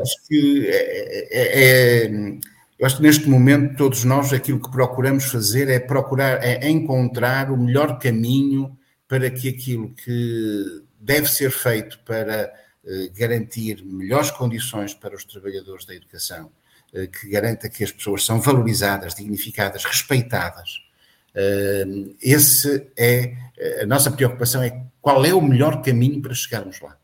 acho 0.00 0.28
que 0.28 0.66
é, 0.66 1.28
é, 1.30 2.04
é, 2.04 2.38
eu 2.78 2.86
acho 2.86 2.96
que 2.96 3.02
neste 3.02 3.28
momento 3.28 3.76
todos 3.76 4.02
nós 4.04 4.32
aquilo 4.32 4.60
que 4.60 4.70
procuramos 4.70 5.24
fazer 5.24 5.68
é 5.68 5.78
procurar, 5.78 6.42
é 6.42 6.68
encontrar 6.68 7.50
o 7.50 7.56
melhor 7.56 7.98
caminho 7.98 8.76
para 9.06 9.30
que 9.30 9.48
aquilo 9.48 9.94
que 9.94 10.82
deve 10.98 11.28
ser 11.28 11.50
feito 11.50 12.00
para 12.00 12.50
uh, 12.82 13.12
garantir 13.14 13.84
melhores 13.84 14.30
condições 14.30 14.94
para 14.94 15.14
os 15.14 15.24
trabalhadores 15.24 15.84
da 15.84 15.94
educação 15.94 16.46
eh, 16.46 16.61
que 16.92 17.28
garanta 17.28 17.68
que 17.68 17.82
as 17.82 17.90
pessoas 17.90 18.24
são 18.24 18.40
valorizadas, 18.40 19.14
dignificadas, 19.14 19.84
respeitadas. 19.84 20.82
Eh, 21.34 21.84
esse 22.20 22.90
é 22.96 23.34
a 23.82 23.86
nossa 23.86 24.10
preocupação 24.10 24.62
é 24.62 24.84
qual 25.00 25.24
é 25.24 25.32
o 25.32 25.40
melhor 25.40 25.82
caminho 25.82 26.20
para 26.20 26.34
chegarmos 26.34 26.80
lá. 26.80 26.96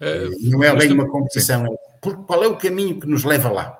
Uh, 0.00 0.50
não 0.50 0.62
é 0.62 0.74
bem 0.76 0.92
uma 0.92 1.08
competição, 1.08 1.66
é 1.66 1.68
qual 2.00 2.44
é 2.44 2.46
o 2.46 2.56
caminho 2.56 3.00
que 3.00 3.06
nos 3.06 3.24
leva 3.24 3.50
lá. 3.50 3.78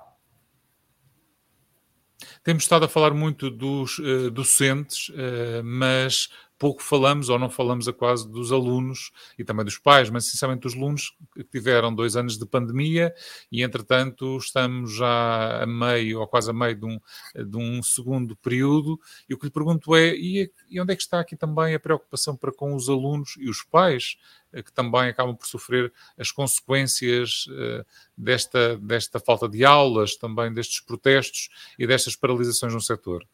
Temos 2.42 2.64
estado 2.64 2.84
a 2.84 2.88
falar 2.88 3.14
muito 3.14 3.50
dos 3.50 3.98
uh, 4.00 4.30
docentes, 4.30 5.10
uh, 5.10 5.62
mas 5.62 6.28
pouco 6.62 6.80
falamos 6.80 7.28
ou 7.28 7.40
não 7.40 7.50
falamos 7.50 7.88
a 7.88 7.92
quase 7.92 8.30
dos 8.30 8.52
alunos 8.52 9.10
e 9.36 9.42
também 9.42 9.64
dos 9.64 9.78
pais, 9.78 10.08
mas 10.10 10.28
essencialmente 10.28 10.60
dos 10.60 10.76
alunos 10.76 11.12
que 11.34 11.42
tiveram 11.42 11.92
dois 11.92 12.14
anos 12.14 12.38
de 12.38 12.46
pandemia 12.46 13.12
e, 13.50 13.64
entretanto, 13.64 14.36
estamos 14.36 14.94
já 14.94 15.60
a 15.60 15.66
meio 15.66 16.20
ou 16.20 16.28
quase 16.28 16.50
a 16.50 16.52
meio 16.52 16.76
de 16.76 16.86
um, 16.86 17.00
de 17.34 17.56
um 17.56 17.82
segundo 17.82 18.36
período. 18.36 18.96
E 19.28 19.34
o 19.34 19.38
que 19.38 19.46
lhe 19.46 19.50
pergunto 19.50 19.96
é: 19.96 20.14
e, 20.14 20.52
e 20.70 20.80
onde 20.80 20.92
é 20.92 20.96
que 20.96 21.02
está 21.02 21.18
aqui 21.18 21.34
também 21.34 21.74
a 21.74 21.80
preocupação 21.80 22.36
para 22.36 22.52
com 22.52 22.76
os 22.76 22.88
alunos 22.88 23.34
e 23.40 23.50
os 23.50 23.64
pais? 23.64 24.16
Eh, 24.52 24.62
que 24.62 24.72
também 24.72 25.08
acabam 25.08 25.34
por 25.34 25.48
sofrer 25.48 25.92
as 26.16 26.30
consequências 26.30 27.46
uh, 27.48 27.84
desta, 28.16 28.76
desta 28.76 29.18
falta 29.18 29.48
de 29.48 29.64
aulas, 29.64 30.14
também 30.14 30.52
destes 30.52 30.78
protestos 30.78 31.48
e 31.76 31.88
destas 31.88 32.14
paralisações 32.14 32.72
no 32.72 32.80
setor. 32.80 33.26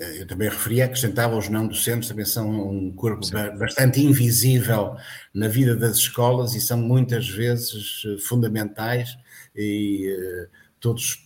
Eh, 0.00 0.22
eu 0.22 0.26
também 0.26 0.48
referia, 0.48 0.86
acrescentava 0.86 1.36
os 1.36 1.48
não 1.48 1.66
docentes, 1.68 2.08
também 2.08 2.24
são 2.24 2.48
um 2.50 2.90
corpo 2.92 3.22
Sim. 3.24 3.34
bastante 3.58 4.00
invisível 4.00 4.96
na 5.34 5.46
vida 5.46 5.76
das 5.76 5.98
escolas 5.98 6.54
e 6.54 6.60
são 6.60 6.78
muitas 6.78 7.28
vezes 7.28 8.02
eh, 8.06 8.16
fundamentais 8.18 9.16
e 9.54 10.16
uh, 10.16 10.48
todos 10.80 11.22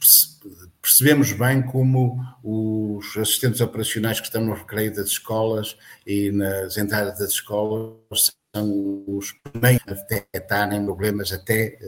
percebemos 0.83 1.33
bem 1.33 1.63
como 1.63 2.19
os 2.43 3.17
assistentes 3.17 3.61
operacionais 3.61 4.19
que 4.19 4.27
estão 4.27 4.45
no 4.45 4.55
recreio 4.55 4.95
das 4.95 5.09
escolas 5.09 5.77
e 6.07 6.33
nas 6.33 6.77
entradas 6.77 7.19
das 7.19 7.31
escolas 7.31 8.33
são 8.55 9.05
os 9.07 9.33
primeiros 9.33 9.83
a 9.87 9.95
detectarem 9.95 10.85
problemas 10.85 11.33
até 11.33 11.79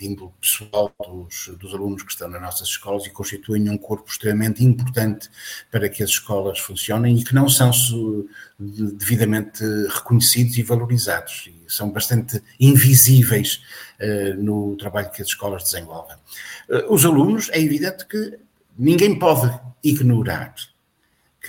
de 0.00 0.06
índole 0.06 0.32
pessoal 0.40 0.92
dos, 1.06 1.50
dos, 1.58 1.74
alunos 1.74 2.02
que 2.02 2.10
estão 2.10 2.28
nas 2.28 2.40
nossas 2.40 2.68
escolas 2.68 3.04
e 3.06 3.10
constituem 3.10 3.68
um 3.68 3.76
corpo 3.76 4.10
extremamente 4.10 4.64
importante 4.64 5.28
para 5.70 5.88
que 5.88 6.02
as 6.02 6.10
escolas 6.10 6.58
funcionem 6.58 7.18
e 7.18 7.24
que 7.24 7.34
não 7.34 7.48
são 7.48 7.70
devidamente 8.58 9.62
reconhecidos 9.88 10.56
e 10.56 10.62
valorizados. 10.62 11.48
E 11.48 11.72
são 11.72 11.90
bastante 11.90 12.42
invisíveis 12.58 13.62
uh, 14.00 14.42
no 14.42 14.76
trabalho 14.76 15.10
que 15.10 15.20
as 15.20 15.28
escolas 15.28 15.64
desenvolvem. 15.64 16.16
Uh, 16.68 16.92
os 16.92 17.04
alunos, 17.04 17.50
é 17.50 17.60
evidente 17.60 18.06
que 18.06 18.38
ninguém 18.78 19.18
pode 19.18 19.52
ignorar 19.84 20.54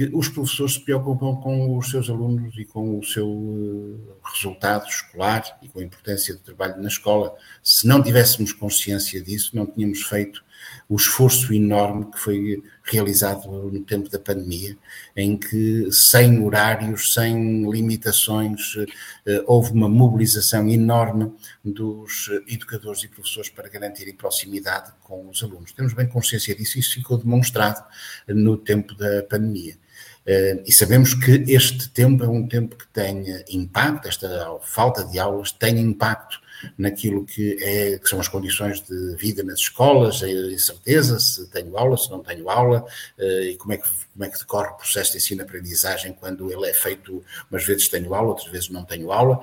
que 0.01 0.15
os 0.15 0.27
professores 0.27 0.73
se 0.73 0.79
preocupam 0.79 1.35
com 1.35 1.77
os 1.77 1.91
seus 1.91 2.09
alunos 2.09 2.57
e 2.57 2.65
com 2.65 2.97
o 2.97 3.03
seu 3.03 3.27
eh, 3.27 4.13
resultado 4.33 4.87
escolar 4.87 5.43
e 5.61 5.69
com 5.69 5.79
a 5.79 5.83
importância 5.83 6.33
do 6.33 6.39
trabalho 6.39 6.81
na 6.81 6.87
escola. 6.87 7.35
Se 7.61 7.85
não 7.85 8.01
tivéssemos 8.01 8.51
consciência 8.51 9.21
disso, 9.21 9.55
não 9.55 9.67
tínhamos 9.67 10.01
feito 10.01 10.43
o 10.89 10.95
esforço 10.95 11.53
enorme 11.53 12.05
que 12.11 12.19
foi 12.19 12.63
realizado 12.83 13.47
no 13.47 13.83
tempo 13.83 14.09
da 14.09 14.19
pandemia, 14.19 14.77
em 15.15 15.37
que, 15.37 15.91
sem 15.91 16.43
horários, 16.43 17.13
sem 17.13 17.69
limitações, 17.69 18.75
eh, 19.27 19.43
houve 19.45 19.71
uma 19.71 19.87
mobilização 19.87 20.67
enorme 20.67 21.31
dos 21.63 22.27
educadores 22.47 23.03
e 23.03 23.07
professores 23.07 23.49
para 23.49 23.69
garantirem 23.69 24.15
proximidade 24.15 24.91
com 25.01 25.29
os 25.29 25.43
alunos. 25.43 25.73
Temos 25.73 25.93
bem 25.93 26.07
consciência 26.07 26.55
disso 26.55 26.77
e 26.77 26.79
isso 26.79 26.95
ficou 26.95 27.19
demonstrado 27.19 27.83
no 28.27 28.57
tempo 28.57 28.95
da 28.95 29.21
pandemia. 29.23 29.80
Eh, 30.25 30.63
e 30.65 30.71
sabemos 30.71 31.13
que 31.13 31.43
este 31.47 31.89
tempo 31.89 32.23
é 32.23 32.27
um 32.27 32.47
tempo 32.47 32.75
que 32.75 32.87
tem 32.87 33.25
impacto, 33.49 34.07
esta 34.07 34.57
falta 34.61 35.03
de 35.03 35.17
aulas 35.17 35.51
tem 35.51 35.79
impacto 35.79 36.39
naquilo 36.77 37.25
que, 37.25 37.57
é, 37.61 37.97
que 37.97 38.07
são 38.07 38.19
as 38.19 38.27
condições 38.27 38.81
de 38.81 39.15
vida 39.15 39.43
nas 39.43 39.59
escolas, 39.59 40.21
a 40.21 40.29
incerteza 40.29 41.19
se 41.19 41.47
tenho 41.49 41.77
aula, 41.77 41.97
se 41.97 42.09
não 42.11 42.21
tenho 42.21 42.49
aula, 42.49 42.85
eh, 43.17 43.51
e 43.51 43.57
como 43.57 43.73
é 43.73 43.77
que, 43.77 43.87
como 44.13 44.25
é 44.25 44.29
que 44.29 44.37
decorre 44.37 44.69
o 44.69 44.75
processo 44.75 45.11
de 45.11 45.17
ensino-aprendizagem 45.17 46.13
quando 46.13 46.51
ele 46.51 46.69
é 46.69 46.73
feito, 46.73 47.23
umas 47.49 47.65
vezes 47.65 47.87
tenho 47.87 48.13
aula, 48.13 48.29
outras 48.29 48.51
vezes 48.51 48.69
não 48.69 48.83
tenho 48.83 49.11
aula. 49.11 49.41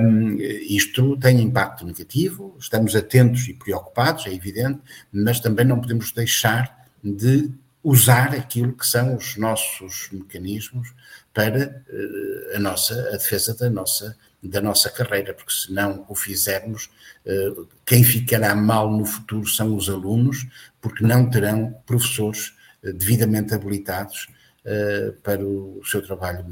Um, 0.00 0.36
isto 0.38 1.16
tem 1.16 1.40
impacto 1.40 1.84
negativo, 1.84 2.56
estamos 2.60 2.94
atentos 2.94 3.48
e 3.48 3.54
preocupados, 3.54 4.26
é 4.26 4.32
evidente, 4.32 4.80
mas 5.12 5.40
também 5.40 5.64
não 5.64 5.80
podemos 5.80 6.12
deixar 6.12 6.86
de 7.02 7.50
usar 7.86 8.34
aquilo 8.34 8.72
que 8.72 8.84
são 8.84 9.14
os 9.14 9.36
nossos 9.36 10.08
mecanismos 10.10 10.92
para 11.32 11.84
uh, 11.88 12.56
a 12.56 12.58
nossa 12.58 13.10
a 13.10 13.12
defesa 13.12 13.54
da 13.54 13.70
nossa 13.70 14.16
da 14.42 14.60
nossa 14.60 14.90
carreira, 14.90 15.32
porque 15.32 15.52
se 15.52 15.72
não 15.72 16.04
o 16.08 16.14
fizermos, 16.14 16.90
uh, 17.24 17.68
quem 17.84 18.02
ficará 18.02 18.56
mal 18.56 18.90
no 18.90 19.06
futuro 19.06 19.46
são 19.46 19.76
os 19.76 19.88
alunos, 19.88 20.46
porque 20.80 21.04
não 21.04 21.30
terão 21.30 21.80
professores 21.86 22.54
uh, 22.82 22.92
devidamente 22.92 23.54
habilitados 23.54 24.28
para 25.22 25.46
o 25.46 25.80
seu 25.84 26.02
trabalho 26.02 26.44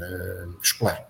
escolar. 0.63 1.05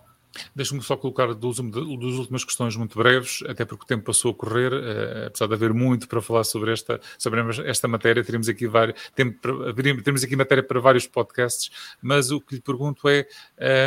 Deixa-me 0.55 0.81
só 0.81 0.95
colocar 0.97 1.33
duas, 1.33 1.57
duas, 1.57 2.15
últimas 2.15 2.43
questões 2.43 2.75
muito 2.75 2.97
breves, 2.97 3.43
até 3.47 3.65
porque 3.65 3.83
o 3.83 3.87
tempo 3.87 4.05
passou 4.05 4.31
a 4.31 4.33
correr, 4.33 4.73
uh, 4.73 5.27
apesar 5.27 5.47
de 5.47 5.53
haver 5.53 5.73
muito 5.73 6.07
para 6.07 6.21
falar 6.21 6.43
sobre 6.43 6.71
esta, 6.71 6.99
sobre 7.17 7.41
esta 7.65 7.87
matéria, 7.87 8.23
teremos 8.23 8.49
aqui, 8.49 8.67
vários, 8.67 8.99
teremos 9.15 10.23
aqui 10.23 10.35
matéria 10.35 10.63
para 10.63 10.79
vários 10.79 11.07
podcasts, 11.07 11.71
mas 12.01 12.31
o 12.31 12.39
que 12.41 12.55
lhe 12.55 12.61
pergunto 12.61 13.07
é 13.07 13.27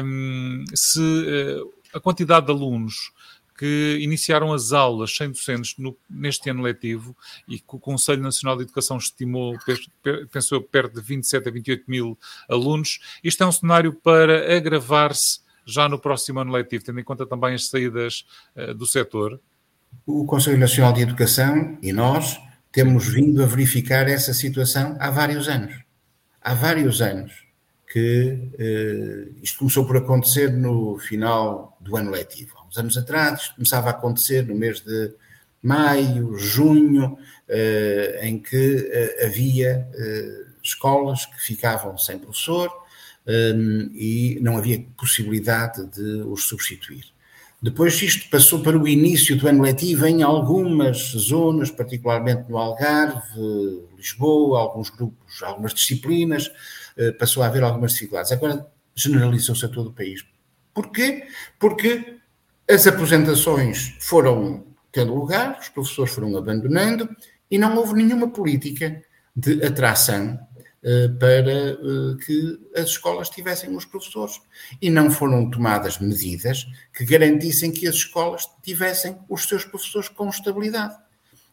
um, 0.02 0.62
ehm, 0.62 0.64
se 0.74 1.00
uh, 1.00 1.72
a 1.94 2.00
quantidade 2.00 2.46
de 2.46 2.52
alunos 2.52 3.12
que 3.58 3.98
iniciaram 4.00 4.52
as 4.52 4.72
aulas 4.72 5.14
sem 5.14 5.28
docentes 5.28 5.74
no, 5.76 5.96
neste 6.08 6.48
ano 6.48 6.62
letivo 6.62 7.14
e 7.48 7.58
que 7.58 7.74
o 7.74 7.80
Conselho 7.80 8.22
Nacional 8.22 8.56
de 8.56 8.62
Educação 8.62 8.96
estimou, 8.96 9.56
pensou, 10.30 10.62
perto 10.62 10.94
de 10.94 11.00
27 11.00 11.48
a 11.48 11.50
28 11.52 11.84
mil 11.88 12.16
alunos. 12.48 13.00
Isto 13.22 13.42
é 13.42 13.46
um 13.48 13.52
cenário 13.52 13.92
para 13.92 14.56
agravar-se 14.56 15.40
já 15.68 15.88
no 15.88 15.98
próximo 15.98 16.40
ano 16.40 16.50
letivo, 16.50 16.84
tendo 16.84 16.98
em 16.98 17.04
conta 17.04 17.26
também 17.26 17.54
as 17.54 17.68
saídas 17.68 18.24
uh, 18.56 18.74
do 18.74 18.86
setor? 18.86 19.40
O 20.06 20.24
Conselho 20.24 20.58
Nacional 20.58 20.92
de 20.92 21.02
Educação 21.02 21.78
e 21.82 21.92
nós 21.92 22.40
temos 22.72 23.06
vindo 23.06 23.42
a 23.42 23.46
verificar 23.46 24.08
essa 24.08 24.32
situação 24.32 24.96
há 24.98 25.10
vários 25.10 25.48
anos. 25.48 25.74
Há 26.40 26.54
vários 26.54 27.02
anos 27.02 27.32
que 27.92 28.50
uh, 28.54 29.38
isto 29.42 29.58
começou 29.58 29.86
por 29.86 29.96
acontecer 29.96 30.50
no 30.52 30.98
final 30.98 31.76
do 31.80 31.96
ano 31.96 32.10
letivo. 32.10 32.54
Há 32.56 32.66
uns 32.66 32.78
anos 32.78 32.96
atrás, 32.96 33.48
começava 33.48 33.88
a 33.88 33.90
acontecer 33.90 34.46
no 34.46 34.54
mês 34.54 34.80
de 34.80 35.12
maio, 35.62 36.36
junho, 36.38 37.12
uh, 37.14 38.24
em 38.24 38.38
que 38.38 39.16
havia 39.22 39.86
escolas 40.62 41.26
que 41.26 41.40
ficavam 41.42 41.96
sem 41.98 42.18
professor, 42.18 42.70
um, 43.28 43.90
e 43.92 44.38
não 44.40 44.56
havia 44.56 44.84
possibilidade 44.96 45.86
de 45.90 46.22
os 46.22 46.48
substituir. 46.48 47.04
Depois 47.60 48.00
isto 48.00 48.30
passou 48.30 48.60
para 48.60 48.78
o 48.78 48.86
início 48.86 49.36
do 49.36 49.48
ano 49.48 49.62
letivo 49.62 50.06
em 50.06 50.22
algumas 50.22 50.98
zonas, 51.10 51.70
particularmente 51.70 52.48
no 52.48 52.56
Algarve, 52.56 53.82
Lisboa, 53.96 54.60
alguns 54.60 54.90
grupos, 54.90 55.42
algumas 55.42 55.74
disciplinas, 55.74 56.50
eh, 56.96 57.10
passou 57.10 57.42
a 57.42 57.46
haver 57.46 57.64
algumas 57.64 57.92
dificuldades. 57.92 58.30
Agora 58.30 58.64
generalizou-se 58.94 59.64
a 59.64 59.68
todo 59.68 59.88
o 59.88 59.92
país. 59.92 60.24
Porquê? 60.72 61.26
Porque 61.58 62.18
as 62.70 62.86
apresentações 62.86 63.96
foram 63.98 64.64
tendo 64.92 65.14
lugar, 65.14 65.58
os 65.60 65.68
professores 65.68 66.12
foram 66.12 66.36
abandonando 66.36 67.08
e 67.50 67.58
não 67.58 67.76
houve 67.76 67.94
nenhuma 67.94 68.28
política 68.28 69.02
de 69.34 69.64
atração 69.64 70.38
para 71.18 71.52
eh, 71.52 71.76
que 72.24 72.58
as 72.74 72.86
escolas 72.86 73.28
tivessem 73.28 73.74
os 73.76 73.84
professores. 73.84 74.40
E 74.80 74.88
não 74.88 75.10
foram 75.10 75.50
tomadas 75.50 75.98
medidas 75.98 76.66
que 76.94 77.04
garantissem 77.04 77.70
que 77.70 77.86
as 77.86 77.96
escolas 77.96 78.48
tivessem 78.62 79.18
os 79.28 79.44
seus 79.44 79.64
professores 79.64 80.08
com 80.08 80.28
estabilidade. 80.28 80.96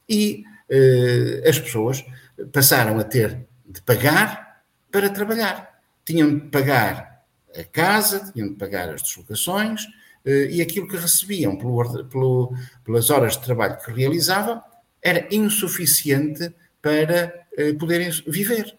E 0.07 0.43
eh, 0.69 1.43
as 1.47 1.59
pessoas 1.59 2.05
passaram 2.53 2.97
a 2.99 3.03
ter 3.03 3.45
de 3.65 3.81
pagar 3.81 4.63
para 4.91 5.09
trabalhar. 5.09 5.81
Tinham 6.05 6.35
de 6.35 6.45
pagar 6.47 7.25
a 7.57 7.63
casa, 7.63 8.31
tinham 8.31 8.49
de 8.49 8.55
pagar 8.55 8.89
as 8.89 9.01
deslocações 9.01 9.85
e 10.25 10.59
aquilo 10.59 10.87
que 10.87 10.97
recebiam 10.97 11.55
pelo, 11.55 12.05
pelo, 12.05 12.55
pelas 12.83 13.11
horas 13.11 13.37
de 13.37 13.43
trabalho 13.43 13.77
que 13.77 13.91
realizavam 13.91 14.61
era 15.01 15.27
insuficiente 15.29 16.51
para 16.81 17.31
poderem 17.77 18.09
viver. 18.27 18.75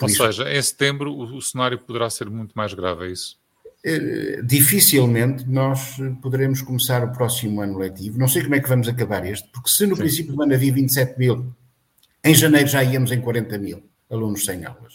Ou 0.00 0.08
isso, 0.08 0.24
seja, 0.24 0.52
em 0.52 0.62
setembro 0.62 1.12
o, 1.12 1.36
o, 1.36 1.42
cenário 1.42 1.78
poderá 1.78 2.08
ser 2.10 2.28
muito 2.28 2.52
mais 2.54 2.74
grave, 2.74 3.06
é 3.06 3.12
isso? 3.12 3.38
Eh, 3.84 4.42
dificilmente 4.42 5.48
nós 5.48 5.96
poderemos 6.20 6.60
começar 6.62 7.04
o 7.04 7.12
próximo 7.12 7.60
ano 7.60 7.78
letivo. 7.78 8.18
Não 8.18 8.26
sei 8.28 8.42
como 8.42 8.56
é 8.56 8.60
que 8.60 8.68
vamos 8.68 8.88
acabar 8.88 9.24
este, 9.24 9.48
porque 9.50 9.70
se 9.70 9.86
no 9.86 9.94
Sim. 9.94 10.02
princípio 10.02 10.34
do 10.34 10.42
ano 10.42 10.54
havia 10.54 10.72
27 10.72 11.18
mil, 11.18 11.54
em 12.24 12.34
janeiro 12.34 12.68
já 12.68 12.82
íamos 12.82 13.12
em 13.12 13.20
40 13.20 13.56
mil 13.58 13.82
alunos 14.10 14.44
sem 14.44 14.64
aulas. 14.64 14.94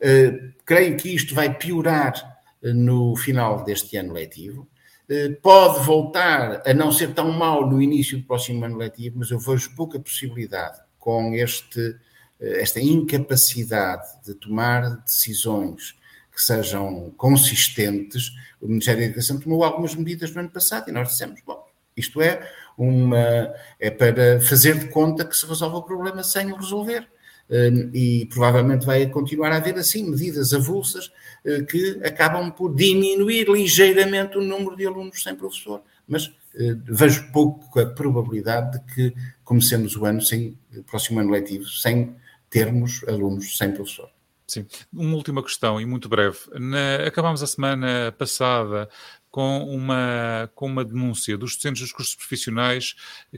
Uh, 0.00 0.52
creio 0.64 0.96
que 0.96 1.14
isto 1.14 1.34
vai 1.34 1.56
piorar 1.56 2.14
uh, 2.62 2.74
no 2.74 3.16
final 3.16 3.64
deste 3.64 3.96
ano 3.96 4.12
letivo. 4.12 4.68
Uh, 5.10 5.34
pode 5.40 5.84
voltar 5.84 6.62
a 6.66 6.74
não 6.74 6.90
ser 6.90 7.12
tão 7.14 7.30
mal 7.32 7.68
no 7.68 7.80
início 7.80 8.18
do 8.18 8.24
próximo 8.24 8.64
ano 8.64 8.76
letivo, 8.76 9.18
mas 9.18 9.30
eu 9.30 9.38
vejo 9.38 9.74
pouca 9.74 9.98
possibilidade 10.00 10.78
com 10.98 11.34
este 11.34 11.96
esta 12.40 12.80
incapacidade 12.80 14.06
de 14.24 14.34
tomar 14.34 15.02
decisões 15.04 15.96
que 16.34 16.42
sejam 16.42 17.12
consistentes, 17.16 18.32
o 18.60 18.68
Ministério 18.68 19.00
da 19.00 19.06
Educação 19.06 19.40
tomou 19.40 19.64
algumas 19.64 19.94
medidas 19.94 20.34
no 20.34 20.40
ano 20.40 20.50
passado 20.50 20.88
e 20.88 20.92
nós 20.92 21.08
dissemos, 21.08 21.40
bom, 21.46 21.66
isto 21.96 22.20
é 22.20 22.46
uma 22.76 23.54
é 23.80 23.90
para 23.90 24.38
fazer 24.40 24.78
de 24.78 24.88
conta 24.88 25.24
que 25.24 25.34
se 25.34 25.46
resolve 25.46 25.76
o 25.76 25.82
problema 25.82 26.22
sem 26.22 26.52
o 26.52 26.56
resolver. 26.56 27.08
Hum, 27.48 27.90
e 27.94 28.26
provavelmente 28.26 28.84
vai 28.84 29.06
continuar 29.06 29.52
a 29.52 29.56
haver 29.58 29.76
assim 29.76 30.10
medidas 30.10 30.52
avulsas 30.52 31.12
eh, 31.44 31.62
que 31.62 32.00
acabam 32.04 32.50
por 32.50 32.74
diminuir 32.74 33.48
ligeiramente 33.48 34.36
o 34.36 34.40
número 34.42 34.74
de 34.74 34.84
alunos 34.84 35.22
sem 35.22 35.32
professor. 35.36 35.80
Mas 36.08 36.34
eh, 36.56 36.74
vejo 36.84 37.30
pouco 37.30 37.78
a 37.78 37.86
probabilidade 37.86 38.72
de 38.72 38.94
que 38.94 39.14
comecemos 39.44 39.94
o 39.94 40.04
ano 40.04 40.20
sem, 40.20 40.58
o 40.76 40.82
próximo 40.82 41.20
ano 41.20 41.30
letivo, 41.30 41.68
sem 41.68 42.16
termos 42.56 43.04
alunos 43.06 43.58
sem 43.58 43.70
professor. 43.70 44.08
Sim. 44.46 44.64
Uma 44.90 45.16
última 45.16 45.42
questão 45.42 45.78
e 45.78 45.84
muito 45.84 46.08
breve. 46.08 46.38
Na, 46.54 47.06
acabámos 47.06 47.42
a 47.42 47.46
semana 47.46 48.14
passada 48.16 48.88
com 49.36 49.64
uma, 49.64 50.50
com 50.54 50.64
uma 50.64 50.82
denúncia 50.82 51.36
dos 51.36 51.56
docentes 51.56 51.82
dos 51.82 51.92
cursos 51.92 52.14
profissionais 52.14 52.94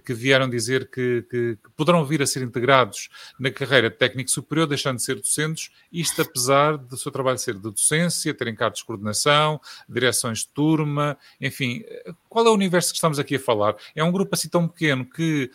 que 0.06 0.14
vieram 0.14 0.48
dizer 0.48 0.88
que, 0.88 1.22
que, 1.22 1.56
que, 1.56 1.70
poderão 1.76 2.04
vir 2.04 2.22
a 2.22 2.26
ser 2.26 2.42
integrados 2.42 3.08
na 3.36 3.50
carreira 3.50 3.90
de 3.90 3.96
técnico 3.96 4.30
superior, 4.30 4.68
deixando 4.68 4.98
de 4.98 5.02
ser 5.02 5.16
docentes, 5.16 5.72
isto 5.90 6.22
apesar 6.22 6.76
do 6.76 6.96
seu 6.96 7.10
trabalho 7.10 7.36
ser 7.36 7.54
de 7.54 7.62
docência, 7.62 8.32
terem 8.32 8.54
cargos 8.54 8.78
de 8.78 8.84
coordenação, 8.84 9.60
direções 9.88 10.40
de 10.40 10.48
turma, 10.50 11.18
enfim. 11.40 11.82
Qual 12.28 12.46
é 12.46 12.48
o 12.48 12.54
universo 12.54 12.90
que 12.90 12.96
estamos 12.98 13.18
aqui 13.18 13.34
a 13.34 13.40
falar? 13.40 13.74
É 13.96 14.04
um 14.04 14.12
grupo 14.12 14.32
assim 14.36 14.48
tão 14.48 14.68
pequeno 14.68 15.04
que 15.04 15.50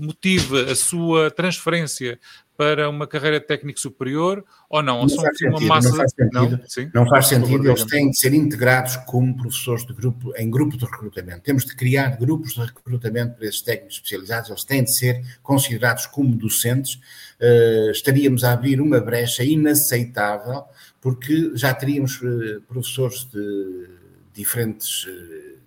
motive 0.00 0.70
a 0.70 0.74
sua 0.74 1.30
transferência 1.30 2.18
para 2.56 2.88
uma 2.88 3.06
carreira 3.06 3.40
técnico 3.40 3.80
superior 3.80 4.44
ou 4.68 4.82
não? 4.82 5.00
Não, 5.02 5.08
faz 5.08 5.36
sentido, 5.36 5.58
uma 5.58 5.60
massa... 5.66 5.88
não 5.88 5.96
faz 5.96 6.12
sentido. 6.12 6.90
Não, 6.94 7.02
não 7.02 7.08
faz 7.08 7.26
sentido. 7.26 7.68
Eles 7.68 7.84
têm 7.84 8.10
de 8.10 8.18
ser 8.18 8.34
integrados 8.34 8.96
como 9.06 9.36
professores 9.36 9.84
de 9.84 9.92
grupo, 9.92 10.32
em 10.36 10.50
grupos 10.50 10.78
de 10.78 10.84
recrutamento. 10.84 11.40
Temos 11.40 11.64
de 11.64 11.74
criar 11.74 12.16
grupos 12.16 12.54
de 12.54 12.60
recrutamento 12.60 13.34
para 13.34 13.46
esses 13.46 13.62
técnicos 13.62 13.96
especializados. 13.96 14.50
Eles 14.50 14.64
têm 14.64 14.84
de 14.84 14.94
ser 14.94 15.22
considerados 15.42 16.06
como 16.06 16.36
docentes. 16.36 16.94
Uh, 17.40 17.90
estaríamos 17.90 18.44
a 18.44 18.52
abrir 18.52 18.80
uma 18.80 19.00
brecha 19.00 19.42
inaceitável 19.42 20.64
porque 21.00 21.50
já 21.54 21.74
teríamos 21.74 22.20
uh, 22.22 22.60
professores 22.68 23.24
de 23.24 23.88
diferentes 24.32 25.04
uh, 25.04 25.61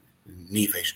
níveis. 0.50 0.96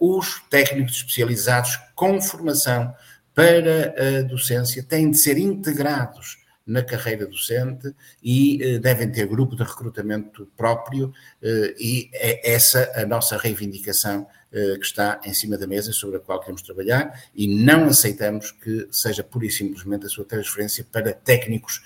os 0.00 0.40
técnicos 0.50 0.96
especializados 0.96 1.78
com 1.94 2.20
formação 2.20 2.94
para 3.34 3.94
a 4.18 4.22
docência 4.22 4.82
têm 4.82 5.10
de 5.10 5.18
ser 5.18 5.38
integrados 5.38 6.43
na 6.66 6.82
carreira 6.82 7.26
docente 7.26 7.94
e 8.22 8.62
eh, 8.62 8.78
devem 8.78 9.10
ter 9.10 9.26
grupo 9.26 9.54
de 9.54 9.62
recrutamento 9.62 10.48
próprio 10.56 11.12
eh, 11.42 11.74
e 11.78 12.10
é 12.14 12.52
essa 12.52 12.90
a 12.94 13.04
nossa 13.04 13.36
reivindicação 13.36 14.26
eh, 14.50 14.76
que 14.78 14.86
está 14.86 15.20
em 15.26 15.34
cima 15.34 15.58
da 15.58 15.66
mesa 15.66 15.92
sobre 15.92 16.16
a 16.16 16.20
qual 16.20 16.40
queremos 16.40 16.62
trabalhar 16.62 17.22
e 17.34 17.46
não 17.46 17.84
aceitamos 17.84 18.50
que 18.50 18.88
seja 18.90 19.22
pura 19.22 19.44
e 19.44 19.50
simplesmente 19.50 20.06
a 20.06 20.08
sua 20.08 20.24
transferência 20.24 20.86
para 20.90 21.12
técnicos 21.12 21.82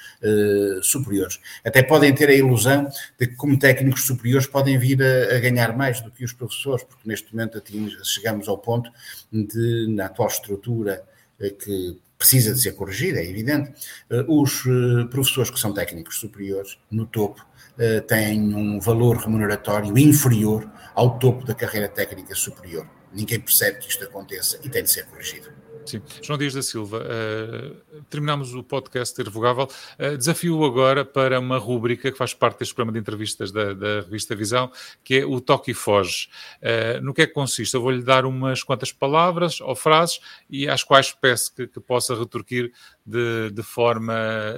superiores. 0.83 1.41
Até 1.65 1.83
podem 1.83 2.15
ter 2.15 2.29
a 2.29 2.35
ilusão 2.35 2.89
de 3.19 3.27
que 3.27 3.35
como 3.35 3.59
técnicos 3.59 4.07
superiores 4.07 4.47
podem 4.47 4.79
vir 4.79 5.03
a, 5.03 5.37
a 5.37 5.41
ganhar 5.41 5.77
mais 5.77 6.01
do 6.01 6.11
que 6.11 6.25
os 6.25 6.33
professores, 6.33 6.85
porque 6.85 7.09
neste 7.09 7.35
momento 7.35 7.63
chegamos 8.05 8.49
ao 8.49 8.59
ponto 8.59 8.91
de, 9.33 9.87
na 9.89 10.07
atual 10.07 10.29
estrutura 10.29 11.05
que 11.39 11.97
precisa 12.19 12.53
de 12.53 12.61
ser 12.61 12.73
corrigida, 12.73 13.21
é 13.21 13.25
evidente. 13.25 13.73
Eh, 14.11 14.25
os 14.27 14.65
eh, 14.67 15.07
professores 15.09 15.51
que 15.51 15.61
são 15.61 15.73
técnicos 15.73 16.19
superiores, 16.19 16.77
no 16.91 17.07
topo, 17.07 17.47
eh, 17.79 18.01
têm 18.01 18.55
um 18.55 18.81
valor 18.81 19.17
remuneratório 19.17 19.97
inferior 19.97 20.69
ao 20.95 21.19
topo 21.19 21.47
da 21.47 21.55
carreira 21.55 21.89
técnica 21.89 22.35
superior. 22.35 22.87
Ninguém 23.13 23.39
percebe 23.39 23.79
que 23.79 23.89
isto 23.89 24.05
aconteça 24.05 24.59
e 24.65 24.69
tem 24.69 24.83
de 24.83 24.91
ser 24.91 25.07
corrigido. 25.07 25.49
Sim. 25.89 26.03
João 26.23 26.39
Dias 26.39 26.53
da 26.53 26.63
Silva, 26.63 27.03
uh, 27.03 28.03
terminamos 28.11 28.55
o 28.55 28.63
podcast 28.63 29.19
Irrevogável. 29.19 29.67
Uh, 29.99 30.19
desafio 30.19 30.63
agora 30.65 31.03
para 31.03 31.41
uma 31.41 31.57
rúbrica 31.57 32.13
que 32.13 32.19
faz 32.19 32.35
parte 32.35 32.59
deste 32.59 32.75
programa 32.75 32.93
de 32.93 33.01
entrevistas 33.01 33.51
da, 33.51 33.73
da 33.73 34.01
revista 34.03 34.37
Visão, 34.37 34.71
que 35.03 35.21
é 35.21 35.25
o 35.25 35.41
Toque 35.41 35.71
e 35.71 35.75
Foge. 35.75 36.29
Uh, 36.61 37.01
no 37.03 37.15
que 37.15 37.23
é 37.23 37.27
que 37.27 37.33
consiste? 37.33 37.73
Eu 37.73 37.81
vou-lhe 37.81 38.03
dar 38.03 38.27
umas 38.27 38.63
quantas 38.63 38.93
palavras 38.93 39.63
ou 39.63 39.75
frases 39.75 40.21
e 40.51 40.69
às 40.69 40.85
quais 40.85 41.11
peço 41.11 41.55
que, 41.55 41.67
que 41.67 41.81
possa 41.81 42.15
retorquir 42.15 42.71
de, 43.07 43.51
de 43.51 43.63
forma 43.63 44.15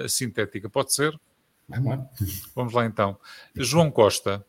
sintética. 0.08 0.68
Pode 0.68 0.92
ser? 0.92 1.16
Vamos 1.68 1.86
lá. 1.86 2.06
Vamos 2.56 2.72
lá 2.72 2.84
então. 2.86 3.16
João 3.54 3.88
Costa. 3.88 4.44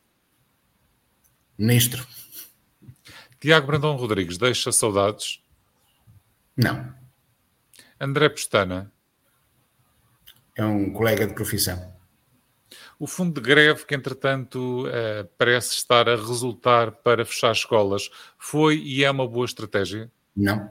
Ministro. 1.56 2.04
Tiago 3.38 3.66
Brandão 3.66 3.96
Rodrigues, 3.96 4.38
deixa 4.38 4.72
saudades. 4.72 5.41
Não. 6.56 6.94
André 8.00 8.28
Pestana. 8.28 8.92
É 10.54 10.64
um 10.64 10.92
colega 10.92 11.26
de 11.26 11.34
profissão. 11.34 11.92
O 12.98 13.06
fundo 13.06 13.40
de 13.40 13.46
greve, 13.46 13.84
que 13.84 13.94
entretanto 13.94 14.86
eh, 14.88 15.28
parece 15.36 15.74
estar 15.74 16.08
a 16.08 16.16
resultar 16.16 16.92
para 16.92 17.24
fechar 17.24 17.52
escolas, 17.52 18.10
foi 18.38 18.76
e 18.78 19.02
é 19.02 19.10
uma 19.10 19.26
boa 19.26 19.44
estratégia? 19.44 20.10
Não. 20.36 20.70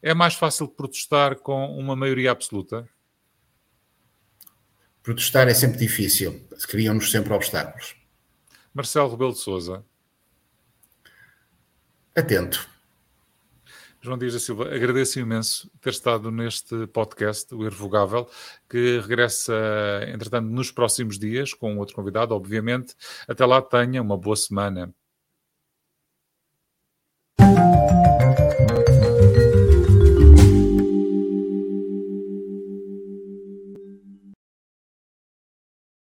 É 0.00 0.14
mais 0.14 0.34
fácil 0.34 0.68
protestar 0.68 1.36
com 1.36 1.76
uma 1.76 1.96
maioria 1.96 2.30
absoluta? 2.30 2.88
Protestar 5.02 5.48
é 5.48 5.54
sempre 5.54 5.78
difícil. 5.78 6.46
Criam-nos 6.68 7.10
sempre 7.10 7.32
obstáculos. 7.32 7.96
Marcelo 8.72 9.10
Rebelo 9.10 9.32
de 9.32 9.38
Souza. 9.38 9.84
Atento. 12.14 12.68
João 14.00 14.16
Dias 14.16 14.32
da 14.32 14.38
Silva, 14.38 14.72
agradeço 14.74 15.18
imenso 15.18 15.70
ter 15.80 15.90
estado 15.90 16.30
neste 16.30 16.86
podcast, 16.88 17.52
o 17.52 17.62
Irrevogável, 17.62 18.28
que 18.68 19.00
regressa, 19.00 19.52
entretanto, 20.06 20.48
nos 20.48 20.70
próximos 20.70 21.18
dias, 21.18 21.52
com 21.52 21.76
outro 21.78 21.96
convidado, 21.96 22.34
obviamente. 22.34 22.94
Até 23.26 23.44
lá, 23.44 23.60
tenha 23.60 24.00
uma 24.00 24.16
boa 24.16 24.36
semana. 24.36 24.94